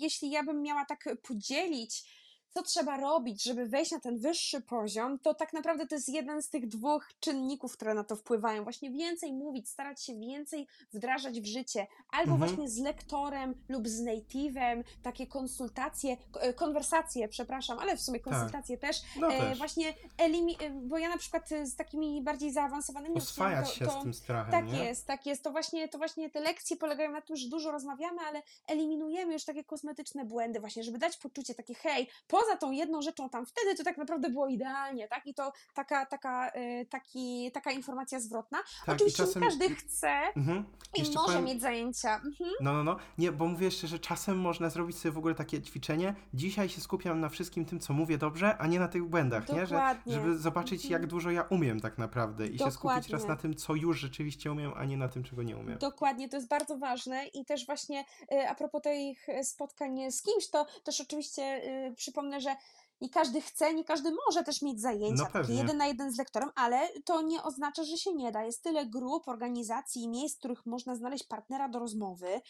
[0.00, 2.04] jeśli ja bym miała tak podzielić
[2.50, 6.42] co trzeba robić, żeby wejść na ten wyższy poziom, to tak naprawdę to jest jeden
[6.42, 8.62] z tych dwóch czynników, które na to wpływają.
[8.64, 12.38] Właśnie więcej mówić, starać się więcej wdrażać w życie, albo Mhm.
[12.50, 18.78] właśnie z lektorem lub z native'em, takie konsultacje, e, konwersacje, przepraszam, ale w sumie konsultacje
[18.78, 19.58] też, No e, też.
[19.58, 23.84] właśnie elimi- e, bo ja na przykład e, z takimi bardziej zaawansowanymi Oswajać uczniami się
[23.84, 24.84] to, to, z tym strachem, tak nie?
[24.84, 25.42] jest, tak jest.
[25.42, 29.44] To właśnie, to właśnie te lekcje polegają na tym, że dużo rozmawiamy, ale eliminujemy już
[29.44, 32.08] takie kosmetyczne błędy, właśnie, żeby dać poczucie takie, hej,
[32.40, 35.26] poza tą jedną rzeczą tam wtedy, to tak naprawdę było idealnie, tak?
[35.26, 38.58] I to taka, taka, y, taki, taka informacja zwrotna.
[38.86, 39.42] Tak, Oczywiście czasem...
[39.42, 40.64] każdy chce Mhm.
[40.96, 42.14] i Jeszcze może powiem- mieć zajęcia.
[42.16, 42.50] Mhm.
[42.60, 42.96] No, no, no.
[43.18, 46.14] Nie, bo mówię jeszcze, że czasem można zrobić sobie w ogóle takie ćwiczenie.
[46.34, 49.66] Dzisiaj się skupiam na wszystkim tym, co mówię dobrze, a nie na tych błędach, nie?
[49.66, 50.14] Że, Dokładnie.
[50.14, 51.08] żeby zobaczyć, jak Mhm.
[51.10, 53.28] dużo ja umiem tak naprawdę i się skupić raz Dokładnie.
[53.28, 55.78] na tym, co już rzeczywiście umiem, a nie na tym, czego nie umiem.
[55.78, 60.22] Dokładnie, to jest bardzo ważne i też właśnie y, a propos tych y, spotkań z
[60.22, 61.42] kimś, to też oczywiście
[61.88, 61.94] y,
[62.28, 62.56] przypomnę, że
[63.00, 66.18] nie każdy chce, nie każdy może też mieć zajęcia No takie jeden na jeden z
[66.18, 68.44] lektorem, ale to nie oznacza, że się nie da.
[68.44, 72.40] Jest tyle grup, organizacji i miejsc, w których można znaleźć partnera do rozmowy, y,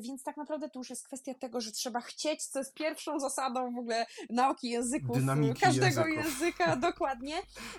[0.00, 3.74] więc tak naprawdę to już jest kwestia tego, że trzeba chcieć, co jest pierwszą zasadą
[3.74, 6.40] w ogóle nauki języków, Dynamiki każdego języków.
[6.40, 7.34] języka, dokładnie.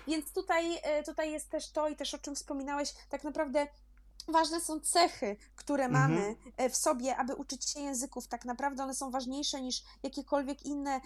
[0.06, 3.66] Więc tutaj, y, tutaj jest też to i też o czym wspominałeś, tak naprawdę
[4.28, 6.10] Ważne są cechy, które Mhm.
[6.10, 8.28] mamy e, w sobie, aby uczyć się języków.
[8.28, 11.00] Tak naprawdę one są ważniejsze niż jakiekolwiek inne e,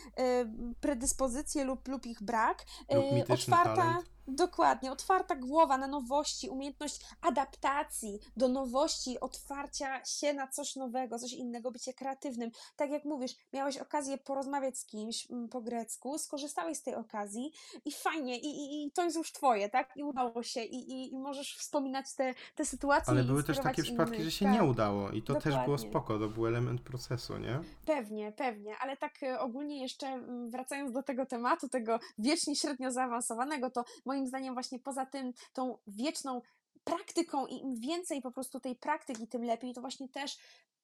[0.81, 2.65] predyspozycje lub, lub ich brak.
[2.95, 4.07] Lub E, mityczny otwarta, talent.
[4.29, 11.33] Dokładnie, otwarta głowa na nowości, umiejętność adaptacji do nowości, otwarcia się na coś nowego, coś
[11.33, 12.51] innego, bycie kreatywnym.
[12.77, 17.53] Tak jak mówisz, miałeś okazję porozmawiać z kimś mm, po grecku, skorzystałeś z tej okazji
[17.85, 19.97] i fajnie, i, i, i to jest już twoje, tak?
[19.97, 23.11] I udało się, i, i, i możesz wspominać te, te sytuacje.
[23.13, 24.25] Ale były też takie przypadki, innych.
[24.25, 24.55] że się tak.
[24.55, 25.91] nie udało i to też było Dokładnie.
[25.91, 27.61] spoko, to był element procesu, nie?
[27.87, 32.91] Pewnie, pewnie, ale tak e, ogólnie jeszcze mm, wracając do tego tematu, tego wiecznie średnio
[32.91, 36.43] zaawansowanego, to moim zdaniem właśnie poza tym, tą wieczną
[36.85, 40.39] praktyką i im więcej po prostu tej praktyki, tym lepiej, to właśnie też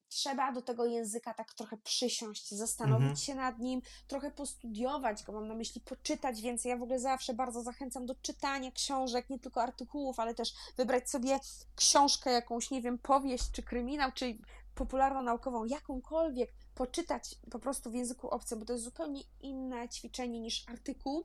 [0.08, 3.16] trzeba do tego języka tak trochę przysiąść, zastanowić Mhm.
[3.16, 6.70] się nad nim, trochę postudiować go, mam na myśli poczytać więcej.
[6.70, 11.10] Ja w ogóle zawsze bardzo zachęcam do czytania książek, nie tylko artykułów, ale też wybrać
[11.10, 11.40] sobie
[11.76, 14.38] książkę, jakąś, nie wiem, powieść, czy kryminał, czy
[14.74, 20.68] popularno-naukową, jakąkolwiek, poczytać po prostu w języku obcym, bo to jest zupełnie inne ćwiczenie niż
[20.68, 21.24] artykuł.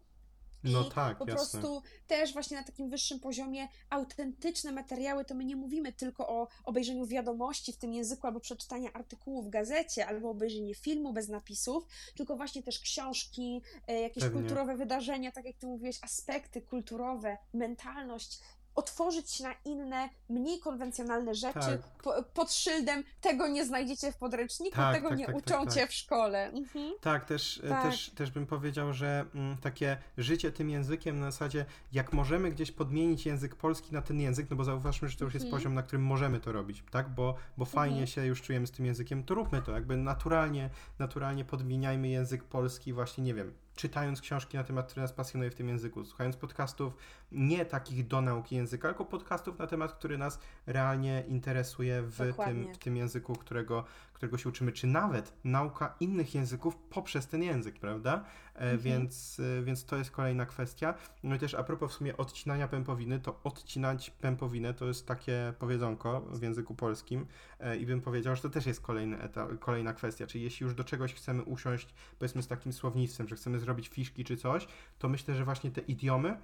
[0.73, 1.61] No I tak, po jasne.
[1.61, 6.47] prostu też właśnie na takim wyższym poziomie autentyczne materiały, to my nie mówimy tylko o
[6.63, 11.85] obejrzeniu wiadomości w tym języku albo przeczytania artykułu w gazecie albo obejrzenie filmu bez napisów,
[12.15, 14.39] tylko właśnie też książki, e, jakieś Pewnie.
[14.39, 18.39] kulturowe wydarzenia, tak jak ty mówiłeś, aspekty kulturowe, mentalność,
[18.77, 21.81] otworzyć się na inne, mniej konwencjonalne rzeczy Tak.
[22.03, 25.65] po, pod szyldem tego nie znajdziecie w podręczniku, Tak, tego tak, nie tak, tak, uczą
[25.65, 25.73] tak.
[25.73, 26.45] cię w szkole.
[26.45, 26.91] Mhm.
[27.01, 27.83] Tak, też, e, Tak.
[27.83, 32.71] Też, też bym powiedział, że mm, takie życie tym językiem na zasadzie, jak możemy gdzieś
[32.71, 35.59] podmienić język polski na ten język, no bo zauważmy, że to już jest Mhm.
[35.61, 37.09] poziom, na którym możemy to robić, tak?
[37.09, 38.07] Bo, bo fajnie Mhm.
[38.07, 40.69] się już czujemy z tym językiem, to róbmy to, jakby naturalnie,
[40.99, 45.55] naturalnie podmieniajmy język polski właśnie, nie wiem, czytając książki na temat, który nas pasjonuje w
[45.55, 46.93] tym języku, słuchając podcastów
[47.31, 52.73] nie takich do nauki języka, tylko podcastów na temat, który nas realnie interesuje w tym,
[52.73, 53.83] w tym języku, którego,
[54.17, 58.23] którego się uczymy, czy nawet nauka innych języków poprzez ten język, prawda?
[58.55, 58.79] E, Mhm.
[58.79, 60.93] Więc, e, więc to jest kolejna kwestia.
[61.23, 65.53] No i też a propos w sumie odcinania pępowiny, to odcinać pępowinę to jest takie
[65.59, 67.25] powiedzonko w języku polskim
[67.59, 70.75] e, i bym powiedział, że to też jest kolejny etap, kolejna kwestia, czyli jeśli już
[70.75, 74.67] do czegoś chcemy usiąść, powiedzmy z takim słownictwem, że chcemy zrobić fiszki czy coś,
[74.99, 76.37] to myślę, że właśnie te idiomy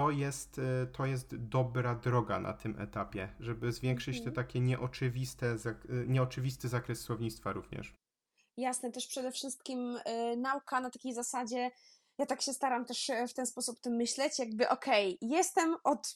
[0.00, 4.34] to jest, e, to jest dobra droga na tym etapie, żeby zwiększyć Mhm.
[4.34, 5.76] te takie nieoczywiste, e,
[6.06, 7.94] nieoczywisty zakres słownictwa również.
[8.56, 11.70] Jasne, też przede wszystkim y, nauka na takiej zasadzie,
[12.18, 16.14] ja tak się staram też e, w ten sposób tym myśleć, jakby okej, jestem od,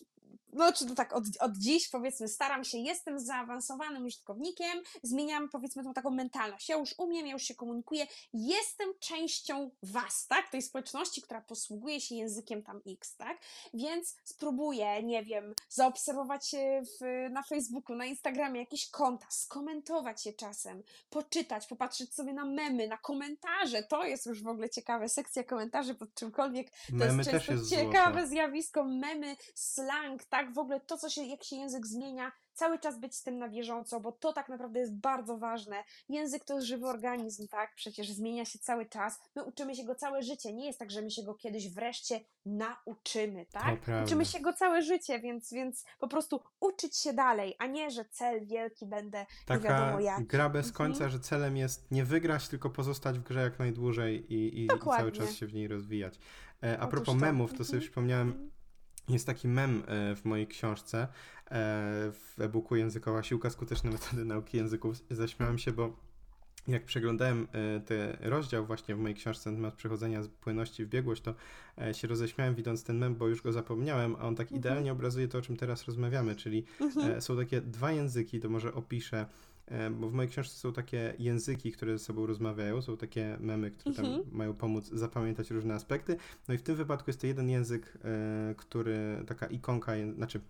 [0.53, 5.85] no czy to tak od, od dziś powiedzmy, staram się, jestem zaawansowanym użytkownikiem, zmieniam powiedzmy
[5.85, 10.63] tą taką mentalność, ja już umiem, ja już się komunikuję, jestem częścią was, tak, tej
[10.63, 13.39] społeczności, która posługuje się językiem tam X, tak,
[13.75, 16.55] więc spróbuję, nie wiem, zaobserwować
[17.01, 22.89] w, na Facebooku, na Instagramie jakieś konta, skomentować je czasem, poczytać, popatrzeć sobie na memy,
[22.89, 23.83] na komentarze.
[23.83, 25.09] To jest już w ogóle ciekawe.
[25.09, 26.71] Sekcja komentarzy pod czymkolwiek.
[26.71, 28.85] To Memy jest często jest ciekawe zjawisko.
[28.85, 30.55] Memy, slang, tak?
[30.55, 33.49] W ogóle to, co się, jak się język zmienia, cały czas być z tym na
[33.49, 35.85] bieżąco, bo to tak naprawdę jest bardzo ważne.
[36.09, 37.75] Język to jest żywy organizm, tak?
[37.77, 39.21] Przecież zmienia się cały czas.
[39.37, 40.53] My uczymy się go całe życie.
[40.53, 43.77] Nie jest tak, że my się go kiedyś wreszcie nauczymy, tak?
[44.05, 48.05] Uczymy się go całe życie, więc, więc po prostu uczyć się dalej, a nie, że
[48.05, 49.19] cel wielki będę
[49.51, 49.63] nie wiadomo
[49.93, 50.25] Taka jaki.
[50.25, 50.75] gra bez Mhm.
[50.77, 54.69] końca, że celem jest nie wygrać, tylko pozostać w grze jak najdłużej i, i, i
[54.97, 56.19] cały czas się w niej rozwijać.
[56.63, 57.21] E, a Otóż propos to.
[57.21, 57.81] memów, to sobie Mhm.
[57.83, 58.51] przypomniałem,
[59.09, 61.09] jest taki mem e, w mojej książce, e,
[62.13, 64.97] w e-booku Językowa Siłka Skuteczne Metody Nauki Języków.
[65.11, 65.97] Zaśmiałem się, bo
[66.69, 70.89] jak przeglądałem e, ten rozdział właśnie w mojej książce na temat przechodzenia z płynności w
[70.89, 71.35] biegłość, to
[71.93, 74.61] się roześmiałem widząc ten mem, bo już go zapomniałem, a on tak Mhm.
[74.61, 77.21] idealnie obrazuje to, o czym teraz rozmawiamy, czyli Mhm.
[77.23, 79.27] są takie dwa języki, to może opiszę,
[79.93, 83.95] bo w mojej książce są takie języki, które ze sobą rozmawiają, są takie memy, które
[83.95, 84.25] tam Mhm.
[84.33, 86.17] mają pomóc zapamiętać różne aspekty.
[86.49, 90.41] No i w tym wypadku jest to jeden język, e, który, taka ikonka, znaczy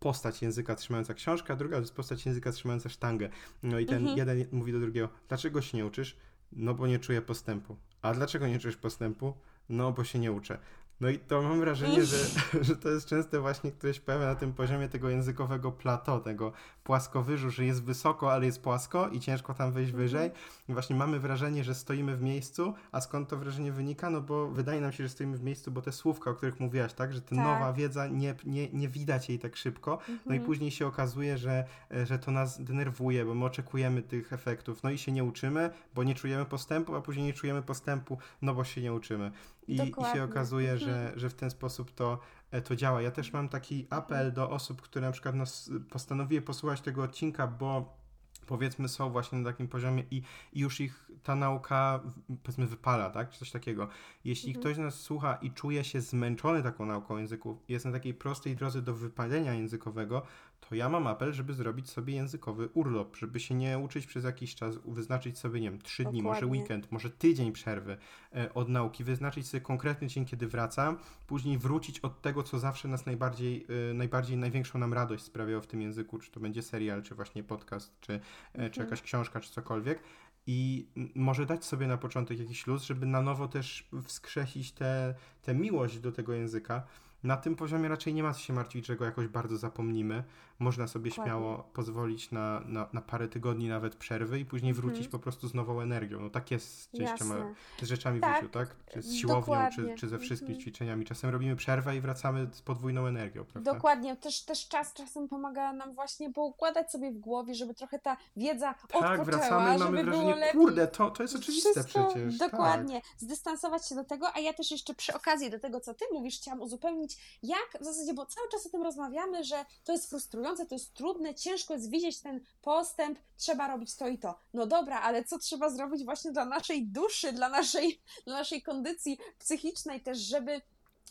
[0.00, 3.28] postać języka trzymająca książkę, a druga to jest postać języka trzymająca sztangę.
[3.62, 4.18] No i ten Mhm.
[4.18, 6.16] jeden mówi do drugiego, dlaczego się nie uczysz?
[6.52, 7.76] No bo nie czuję postępu.
[8.02, 9.34] A dlaczego nie czujesz postępu?
[9.68, 10.58] No bo się nie uczę.
[11.00, 12.16] No i to mam wrażenie, że,
[12.64, 16.52] że to jest często właśnie, się pojawia na tym poziomie tego językowego plateau, tego
[16.84, 20.04] płaskowyżu, że jest wysoko, ale jest płasko i ciężko tam wejść Mhm.
[20.08, 20.30] wyżej.
[20.68, 24.10] I właśnie mamy wrażenie, że stoimy w miejscu, a skąd to wrażenie wynika?
[24.10, 26.92] No bo wydaje nam się, że stoimy w miejscu, bo te słówka, o których mówiłaś,
[26.92, 27.12] tak?
[27.12, 27.38] Że ta Tak.
[27.44, 29.98] nowa wiedza, nie, nie, nie widać jej tak szybko.
[30.08, 30.42] No i Mhm.
[30.46, 31.64] później się okazuje, że,
[32.04, 34.82] że to nas denerwuje, bo my oczekujemy tych efektów.
[34.82, 38.54] No i się nie uczymy, bo nie czujemy postępu, a później nie czujemy postępu, no
[38.54, 39.30] bo się nie uczymy.
[39.70, 41.18] I, i się okazuje, że, Mhm.
[41.18, 42.18] że w ten sposób to,
[42.50, 43.02] e, to działa.
[43.02, 47.46] Ja też mam taki apel do osób, które na przykład nas, postanowiły posłuchać tego odcinka,
[47.46, 48.00] bo
[48.46, 52.00] powiedzmy są właśnie na takim poziomie i, i już ich ta nauka
[52.42, 53.30] powiedzmy wypala, tak?
[53.30, 53.88] Czy coś takiego.
[54.24, 54.60] Jeśli Mhm.
[54.62, 58.82] ktoś nas słucha i czuje się zmęczony taką nauką języków, jest na takiej prostej drodze
[58.82, 60.22] do wypalenia językowego,
[60.70, 64.54] to ja mam apel, żeby zrobić sobie językowy urlop, żeby się nie uczyć przez jakiś
[64.54, 67.96] czas, wyznaczyć sobie, nie wiem, trzy dni, może weekend, może tydzień przerwy
[68.34, 70.96] e, od nauki, wyznaczyć sobie konkretny dzień, kiedy wracam,
[71.26, 75.66] później wrócić od tego, co zawsze nas najbardziej, e, najbardziej największą nam radość sprawiało w
[75.66, 78.20] tym języku, czy to będzie serial, czy właśnie podcast, czy, e,
[78.52, 78.86] czy Mhm.
[78.86, 80.02] jakaś książka, czy cokolwiek.
[80.46, 85.54] I może dać sobie na początek jakiś luz, żeby na nowo też wskrzesić tę tę
[85.54, 86.82] miłość do tego języka.
[87.22, 90.24] Na tym poziomie raczej nie ma co się martwić, że go jakoś bardzo zapomnimy.
[90.58, 91.30] Można sobie Dokładnie.
[91.32, 94.86] śmiało pozwolić na, na, na parę tygodni nawet przerwy i później Mhm.
[94.88, 96.20] wrócić po prostu z nową energią.
[96.20, 97.54] No tak jest z Jasne.
[97.82, 98.76] z rzeczami w Tak, życiu, tak?
[98.92, 100.60] Czy z siłownią, czy, czy ze wszystkimi Mhm.
[100.60, 101.04] ćwiczeniami.
[101.04, 103.72] Czasem robimy przerwę i wracamy z podwójną energią, prawda?
[103.74, 108.16] Dokładnie, też, też czas czasem pomaga nam właśnie poukładać sobie w głowie, żeby trochę ta
[108.36, 110.60] wiedza Tak, odpoczęła, wracamy i żeby mamy było wrażenie, lepiej.
[110.60, 112.38] kurde, to, to jest oczywiste Wszystko, przecież.
[112.38, 112.50] tak.
[112.50, 116.04] Dokładnie, zdystansować się do tego, a ja też jeszcze przy okazji do tego, co ty
[116.12, 117.09] mówisz, chciałam uzupełnić,
[117.42, 120.94] jak w zasadzie, bo cały czas o tym rozmawiamy, że to jest frustrujące, to jest
[120.94, 124.38] trudne, ciężko jest widzieć ten postęp, trzeba robić to i to.
[124.54, 129.18] No dobra, ale co trzeba zrobić właśnie dla naszej duszy, dla naszej, dla naszej kondycji
[129.38, 130.60] psychicznej też, żeby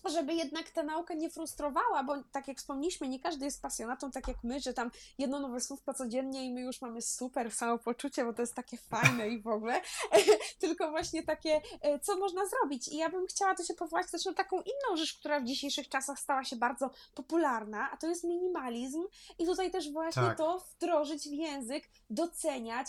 [0.05, 4.27] żeby jednak ta nauka nie frustrowała, bo tak jak wspomnieliśmy, nie każdy jest pasjonatą tak
[4.27, 8.33] jak my, że tam jedno nowe słówko codziennie i my już mamy super samopoczucie, bo
[8.33, 9.81] to jest takie fajne i w ogóle,
[10.59, 12.87] tylko właśnie takie, e, co można zrobić.
[12.87, 15.89] I ja bym chciała tu się powołać też na taką inną rzecz, która w dzisiejszych
[15.89, 19.03] czasach stała się bardzo popularna, a to jest minimalizm
[19.39, 20.37] i tutaj też właśnie Tak.
[20.37, 22.87] to wdrożyć w język, doceniać,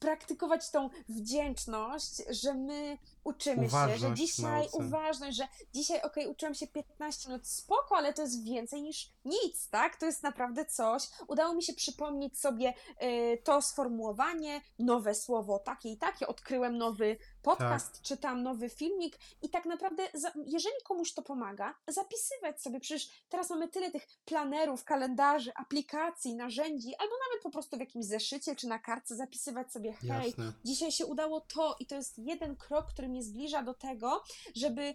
[0.00, 4.76] praktykować tą wdzięczność, że my uczymy się, że Uważność dzisiaj nauce.
[4.76, 9.68] uważność, że dzisiaj okej, uczyłam się 15 minut, spoko, ale to jest więcej niż nic,
[9.70, 9.96] tak?
[9.96, 11.02] To jest naprawdę coś.
[11.28, 17.16] Udało mi się przypomnieć sobie y, to sformułowanie, nowe słowo takie i takie, odkryłem nowy
[17.42, 18.02] podcast, Tak.
[18.02, 20.02] czytam nowy filmik i tak naprawdę,
[20.46, 26.94] jeżeli komuś to pomaga, zapisywać sobie, przecież teraz mamy tyle tych planerów, kalendarzy, aplikacji, narzędzi,
[26.98, 30.52] albo nawet po prostu w jakimś zeszycie czy na kartce zapisywać sobie, hej, Jasne.
[30.64, 34.22] dzisiaj się udało to i to jest jeden krok, który mnie zbliża do tego,
[34.54, 34.94] żeby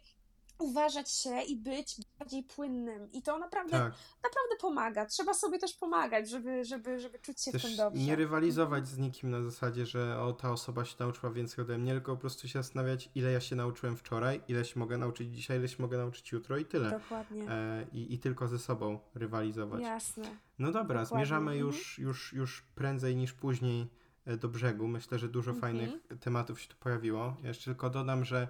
[0.61, 3.11] uważać się i być bardziej płynnym.
[3.11, 3.93] I to naprawdę, Tak.
[4.23, 5.05] naprawdę pomaga.
[5.05, 8.01] Trzeba sobie też pomagać, żeby, żeby, żeby czuć się w tym Też dobrze.
[8.03, 11.91] nie rywalizować z nikim na zasadzie, że o, ta osoba się nauczyła więcej ode mnie,
[11.93, 15.57] tylko po prostu się zastanawiać, ile ja się nauczyłem wczoraj, ile się mogę nauczyć dzisiaj,
[15.57, 16.89] ile się mogę nauczyć jutro i tyle.
[16.89, 17.49] Dokładnie.
[17.51, 19.81] E, i, I tylko ze sobą rywalizować.
[19.81, 20.23] Jasne.
[20.59, 21.67] No dobra, Dokładnie, zmierzamy mhm.
[21.67, 23.87] już, już, już prędzej niż później
[24.25, 24.87] e, do brzegu.
[24.87, 25.61] Myślę, że dużo Mhm.
[25.61, 27.35] fajnych tematów się tu pojawiło.
[27.41, 28.47] Ja jeszcze tylko dodam, że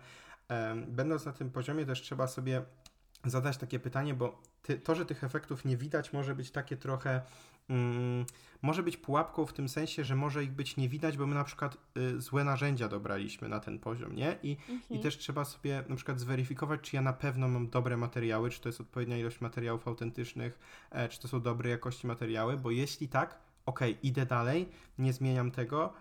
[0.88, 2.62] będąc na tym poziomie też trzeba sobie
[3.26, 7.22] zadać takie pytanie, bo ty, to, że tych efektów nie widać, może być takie trochę.
[7.70, 8.26] Mm,
[8.62, 11.44] może być pułapką w tym sensie, że może ich być nie widać, bo my na
[11.44, 14.38] przykład y, złe narzędzia dobraliśmy na ten poziom, nie?
[14.44, 14.82] I, Mhm.
[14.90, 18.62] I też trzeba sobie na przykład zweryfikować, czy ja na pewno mam dobre materiały, czy
[18.62, 20.60] to jest odpowiednia ilość materiałów autentycznych,
[20.92, 25.52] e, czy to są dobrej jakości materiały, bo jeśli tak, okej, idę dalej, nie zmieniam
[25.52, 25.94] tego,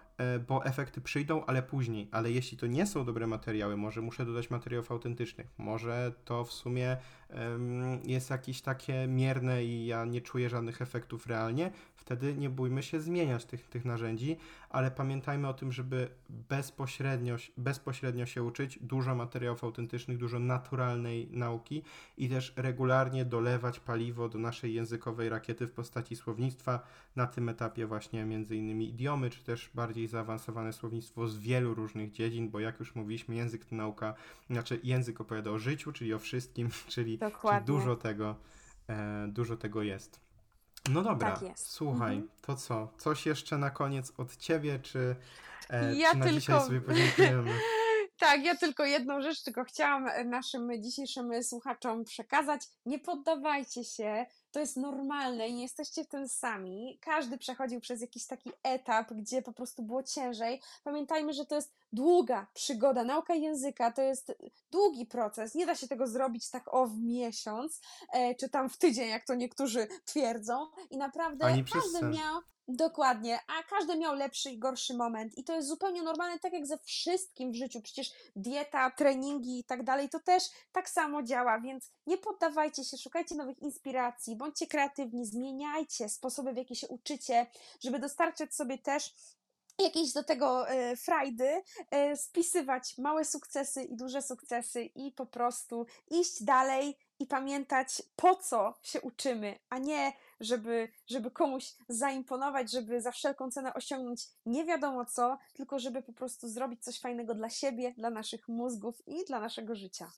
[0.48, 2.08] bo efekty przyjdą, ale później.
[2.12, 6.52] Ale jeśli to nie są dobre materiały, może muszę dodać materiałów autentycznych, może to w
[6.52, 6.96] sumie
[7.28, 12.82] em, jest jakieś takie mierne i ja nie czuję żadnych efektów realnie, wtedy nie bójmy
[12.82, 14.36] się zmieniać tych, tych narzędzi,
[14.70, 21.82] ale pamiętajmy o tym, żeby bezpośrednio, bezpośrednio się uczyć, dużo materiałów autentycznych, dużo naturalnej nauki
[22.16, 26.82] i też regularnie dolewać paliwo do naszej językowej rakiety w postaci słownictwa,
[27.16, 32.12] na tym etapie właśnie między innymi idiomy, czy też bardziej zaawansowane słownictwo z wielu różnych
[32.12, 34.14] dziedzin, bo jak już mówiliśmy, język to nauka,
[34.50, 38.36] znaczy język opowiada o życiu, czyli o wszystkim, czyli, czyli dużo tego,
[38.88, 40.29] e, dużo tego jest.
[40.88, 42.30] No dobra, Tak słuchaj, Mhm.
[42.42, 42.88] to co?
[42.98, 45.16] Coś jeszcze na koniec od ciebie, czy,
[45.70, 47.50] e, Ja czy na dzisiaj tylko- sobie podziękujemy?
[48.18, 52.62] Tak, ja tylko jedną rzecz tylko chciałam naszym dzisiejszym słuchaczom przekazać.
[52.86, 56.98] Nie poddawajcie się, to jest normalne i nie jesteście w tym sami.
[57.00, 60.60] Każdy przechodził przez jakiś taki etap, gdzie po prostu było ciężej.
[60.84, 63.04] Pamiętajmy, że to jest długa przygoda.
[63.04, 64.32] Nauka języka to jest
[64.70, 65.54] długi proces.
[65.54, 67.80] Nie da się tego zrobić tak o w miesiąc,
[68.12, 70.66] e, czy tam w tydzień, jak to niektórzy twierdzą.
[70.90, 72.40] I naprawdę każdy miał
[72.72, 76.66] Dokładnie, a każdy miał lepszy i gorszy moment i to jest zupełnie normalne, tak jak
[76.66, 77.80] ze wszystkim w życiu.
[77.80, 80.42] Przecież dieta, treningi i tak dalej, to też
[80.72, 86.56] tak samo działa, więc nie poddawajcie się, szukajcie nowych inspiracji, bądźcie kreatywni, zmieniajcie sposoby, w
[86.56, 87.46] jaki się uczycie,
[87.80, 89.14] żeby dostarczać sobie też
[89.78, 95.86] jakieś do tego e, frajdy, e, spisywać małe sukcesy i duże sukcesy i po prostu
[96.10, 103.00] iść dalej i pamiętać, po co się uczymy, a nie żeby, żeby komuś zaimponować, żeby
[103.00, 107.50] za wszelką cenę osiągnąć nie wiadomo co, tylko żeby po prostu zrobić coś fajnego dla
[107.50, 110.10] siebie, dla naszych mózgów i dla naszego życia.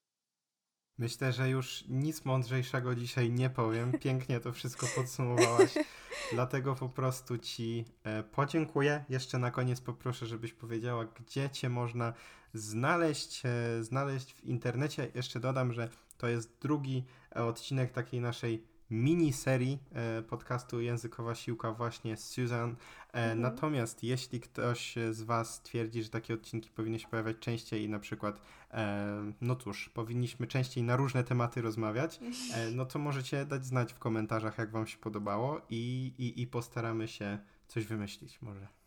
[0.98, 3.92] Myślę, że już nic mądrzejszego dzisiaj nie powiem.
[3.92, 5.74] Pięknie to wszystko podsumowałaś.
[6.32, 9.04] Dlatego po prostu Ci e, podziękuję.
[9.08, 12.12] Jeszcze na koniec poproszę, żebyś powiedziała, gdzie Cię można
[12.54, 15.10] znaleźć, e, znaleźć w internecie.
[15.14, 15.88] Jeszcze dodam, że
[16.18, 17.04] to jest drugi
[17.36, 22.76] e, odcinek takiej naszej miniserii e, podcastu Językowa Siłka właśnie z Susan.
[23.12, 23.40] E, Mhm.
[23.40, 27.98] Natomiast jeśli ktoś z Was twierdzi, że takie odcinki powinny się pojawiać częściej i na
[27.98, 28.40] przykład,
[28.70, 32.20] e, no cóż, powinniśmy częściej na różne tematy rozmawiać,
[32.54, 36.46] e, no to możecie dać znać w komentarzach, jak Wam się podobało i, i, i
[36.46, 37.38] postaramy się
[37.68, 38.81] coś wymyślić może.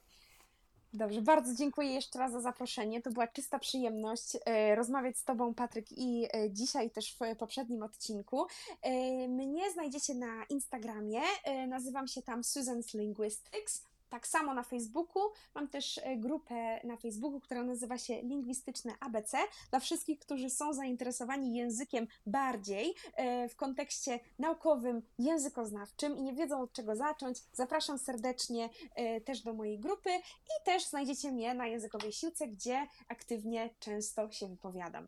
[0.95, 3.01] Dobrze, bardzo dziękuję jeszcze raz za zaproszenie.
[3.01, 7.83] To była czysta przyjemność e, rozmawiać z Tobą, Patryk, i e, dzisiaj też w poprzednim
[7.83, 8.45] odcinku.
[8.81, 8.91] E,
[9.27, 11.21] mnie znajdziecie na Instagramie,
[11.67, 13.83] nazywam się tam Susan's Linguistics.
[14.09, 15.21] Tak samo na Facebooku.
[15.55, 19.37] Mam też e, grupę na Facebooku, która nazywa się Lingwistyczne ABC.
[19.69, 26.61] Dla wszystkich, którzy są zainteresowani językiem bardziej e, w kontekście naukowym, językoznawczym i nie wiedzą
[26.61, 30.09] od czego zacząć, zapraszam serdecznie e, też do mojej grupy
[30.45, 35.07] i też znajdziecie mnie na językowej siłce, gdzie aktywnie często się wypowiadam.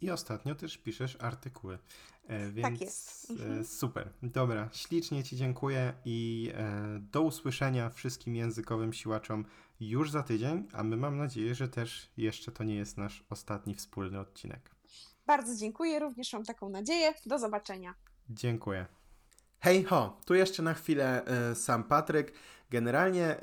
[0.00, 1.78] I ostatnio też piszesz artykuły,
[2.26, 3.30] e, więc Tak jest.
[3.30, 3.60] Mhm.
[3.60, 4.12] e, super.
[4.22, 9.44] Dobra, ślicznie Ci dziękuję i e, do usłyszenia wszystkim językowym siłaczom
[9.80, 13.74] już za tydzień, a my mam nadzieję, że też jeszcze to nie jest nasz ostatni
[13.74, 14.70] wspólny odcinek.
[15.26, 17.14] Bardzo dziękuję, również mam taką nadzieję.
[17.26, 17.94] Do zobaczenia.
[18.30, 18.86] Dziękuję.
[19.60, 21.24] Hej ho, tu jeszcze na chwilę
[21.54, 22.32] sam Patryk.
[22.70, 23.36] Generalnie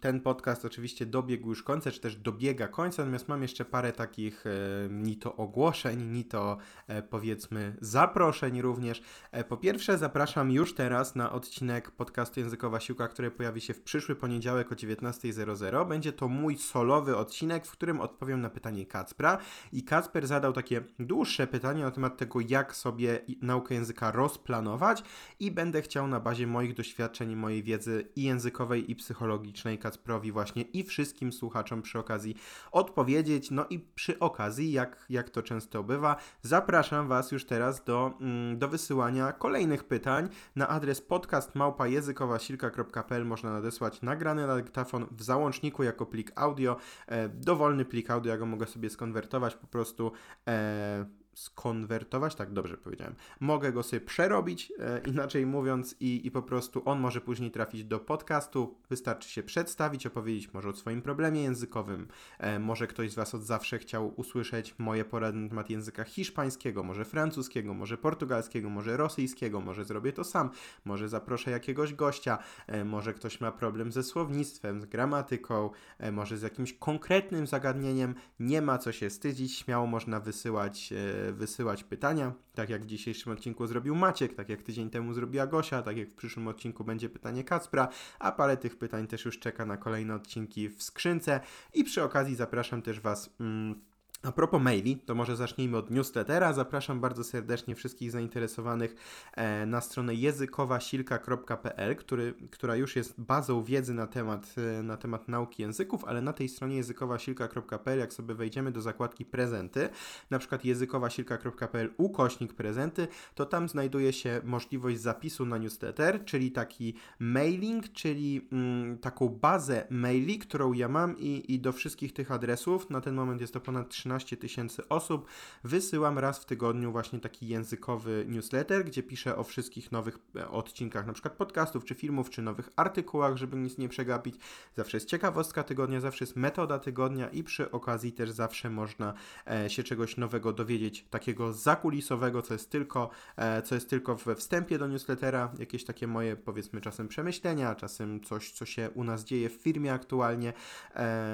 [0.00, 4.44] ten podcast oczywiście dobiegł już końca, czy też dobiega końca, natomiast mam jeszcze parę takich
[4.90, 6.56] ni to ogłoszeń, ni to
[6.88, 9.02] e, powiedzmy zaproszeń również.
[9.32, 13.82] E, po pierwsze zapraszam już teraz na odcinek podcastu Językowa Siłka, który pojawi się w
[13.82, 15.88] przyszły poniedziałek o 19.00.
[15.88, 19.38] Będzie to mój solowy odcinek, w którym odpowiem na pytanie Kacpra
[19.72, 25.02] i Kacper zadał takie dłuższe pytanie na temat tego, jak sobie naukę języka rozplanować
[25.40, 30.32] i będę chciał na bazie moich doświadczeń i mojej wiedzy i językowej, i psychologicznej Kacprowi
[30.32, 32.36] właśnie i wszystkim słuchaczom przy okazji
[32.72, 33.50] odpowiedzieć.
[33.50, 38.58] No i przy okazji, jak, jak to często bywa, zapraszam Was już teraz do, mm,
[38.58, 46.06] do wysyłania kolejnych pytań na adres podcastmałpajezykowasilka.pl można nadesłać nagrany na dyktafon w załączniku jako
[46.06, 50.12] plik audio, e, dowolny plik audio, ja go mogę sobie skonwertować po prostu
[50.48, 53.14] e, skonwertować, tak dobrze powiedziałem.
[53.40, 57.84] Mogę go sobie przerobić, e, inaczej mówiąc, i, i po prostu on może później trafić
[57.84, 58.74] do podcastu.
[58.90, 62.08] Wystarczy się przedstawić, opowiedzieć może o swoim problemie językowym.
[62.38, 66.82] E, może ktoś z Was od zawsze chciał usłyszeć moje porady na temat języka hiszpańskiego,
[66.82, 70.50] może francuskiego, może portugalskiego, może rosyjskiego, może zrobię to sam,
[70.84, 76.38] może zaproszę jakiegoś gościa, e, może ktoś ma problem ze słownictwem, z gramatyką, e, może
[76.38, 78.14] z jakimś konkretnym zagadnieniem.
[78.40, 83.32] Nie ma co się wstydzić, śmiało można wysyłać, e, wysyłać pytania, tak jak w dzisiejszym
[83.32, 87.08] odcinku zrobił Maciek, tak jak tydzień temu zrobiła Gosia, tak jak w przyszłym odcinku będzie
[87.08, 91.40] pytanie Kacpra, a parę tych pytań też już czeka na kolejne odcinki w skrzynce
[91.74, 93.30] i przy okazji zapraszam też Was.
[93.40, 93.80] Mm,
[94.24, 96.52] a propos maili, to może zacznijmy od newslettera.
[96.52, 98.94] Zapraszam bardzo serdecznie wszystkich zainteresowanych
[99.32, 105.28] e, na stronę językowasilka.pl, który, która już jest bazą wiedzy na temat, e, na temat
[105.28, 109.88] nauki języków, ale na tej stronie językowasilka.pl, jak sobie wejdziemy do zakładki prezenty,
[110.30, 116.94] na przykład językowasilka.pl ukośnik prezenty, to tam znajduje się możliwość zapisu na newsletter, czyli taki
[117.18, 122.90] mailing, czyli mm, taką bazę maili, którą ja mam i, i do wszystkich tych adresów,
[122.90, 125.26] na ten moment jest to ponad 13 15 tysięcy osób,
[125.64, 131.06] wysyłam raz w tygodniu właśnie taki językowy newsletter, gdzie piszę o wszystkich nowych e, odcinkach,
[131.06, 134.36] na przykład podcastów, czy filmów, czy nowych artykułach, żeby nic nie przegapić.
[134.76, 139.14] Zawsze jest ciekawostka tygodnia, zawsze jest metoda tygodnia i przy okazji też zawsze można
[139.50, 144.34] e, się czegoś nowego dowiedzieć, takiego zakulisowego, co jest tylko, e, co jest tylko we
[144.34, 149.24] wstępie do newslettera, jakieś takie moje powiedzmy czasem przemyślenia, czasem coś, co się u nas
[149.24, 150.52] dzieje w firmie aktualnie.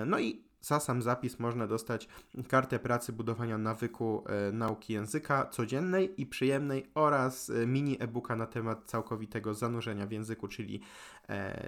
[0.07, 2.09] No i za sam zapis można dostać
[2.49, 8.47] kartę pracy budowania nawyku e, nauki języka codziennej i przyjemnej oraz e, mini e-booka na
[8.47, 10.81] temat całkowitego zanurzenia w języku, czyli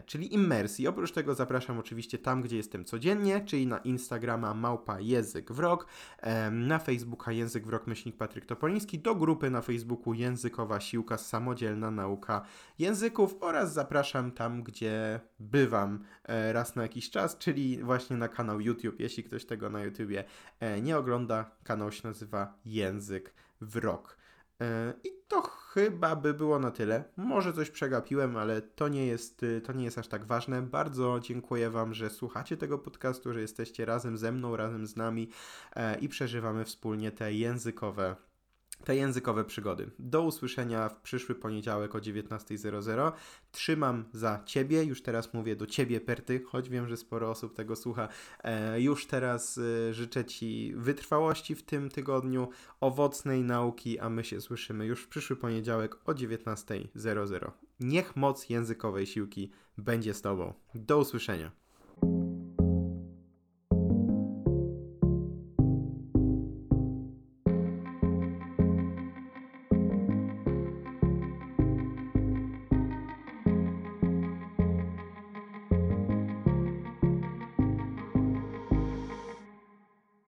[0.07, 0.89] czyli immersji.
[0.89, 5.87] Oprócz tego zapraszam oczywiście tam, gdzie jestem codziennie, czyli na Instagrama małpa język w rok,
[6.19, 11.19] e, na Facebooka język w rok myślnik Patryk Topoliński, do grupy na Facebooku językowa siłka
[11.19, 12.43] samodzielna nauka
[12.79, 18.61] języków oraz zapraszam tam, gdzie bywam e, raz na jakiś czas, czyli właśnie na kanał
[18.61, 19.01] YouTube.
[19.01, 20.25] Jeśli ktoś tego na YouTubie
[20.61, 24.17] e, nie ogląda, kanał się nazywa Język w rok.
[24.19, 24.22] E,
[25.05, 27.05] I to chyba by było na tyle.
[27.17, 30.63] Może coś przegapiłem, ale to nie jest, y, to nie jest aż tak ważne.
[30.63, 35.29] Bardzo dziękuję Wam, że słuchacie tego podcastu, że jesteście razem ze mną, razem z nami
[35.77, 38.17] e, i przeżywamy wspólnie te językowe
[38.85, 39.91] te językowe przygody.
[39.99, 43.13] Do usłyszenia w przyszły poniedziałek o 19.00.
[43.53, 47.77] Trzymam za Ciebie, już teraz mówię do Ciebie, Perty, choć wiem, że sporo osób tego
[47.77, 48.09] słucha.
[48.45, 52.49] E, już teraz e, życzę Ci wytrwałości w tym tygodniu,
[52.81, 57.51] owocnej nauki, a my się słyszymy już w przyszły poniedziałek o 19.00.
[57.81, 60.55] Niech moc językowej siłki będzie z Tobą.
[60.75, 61.62] Do usłyszenia.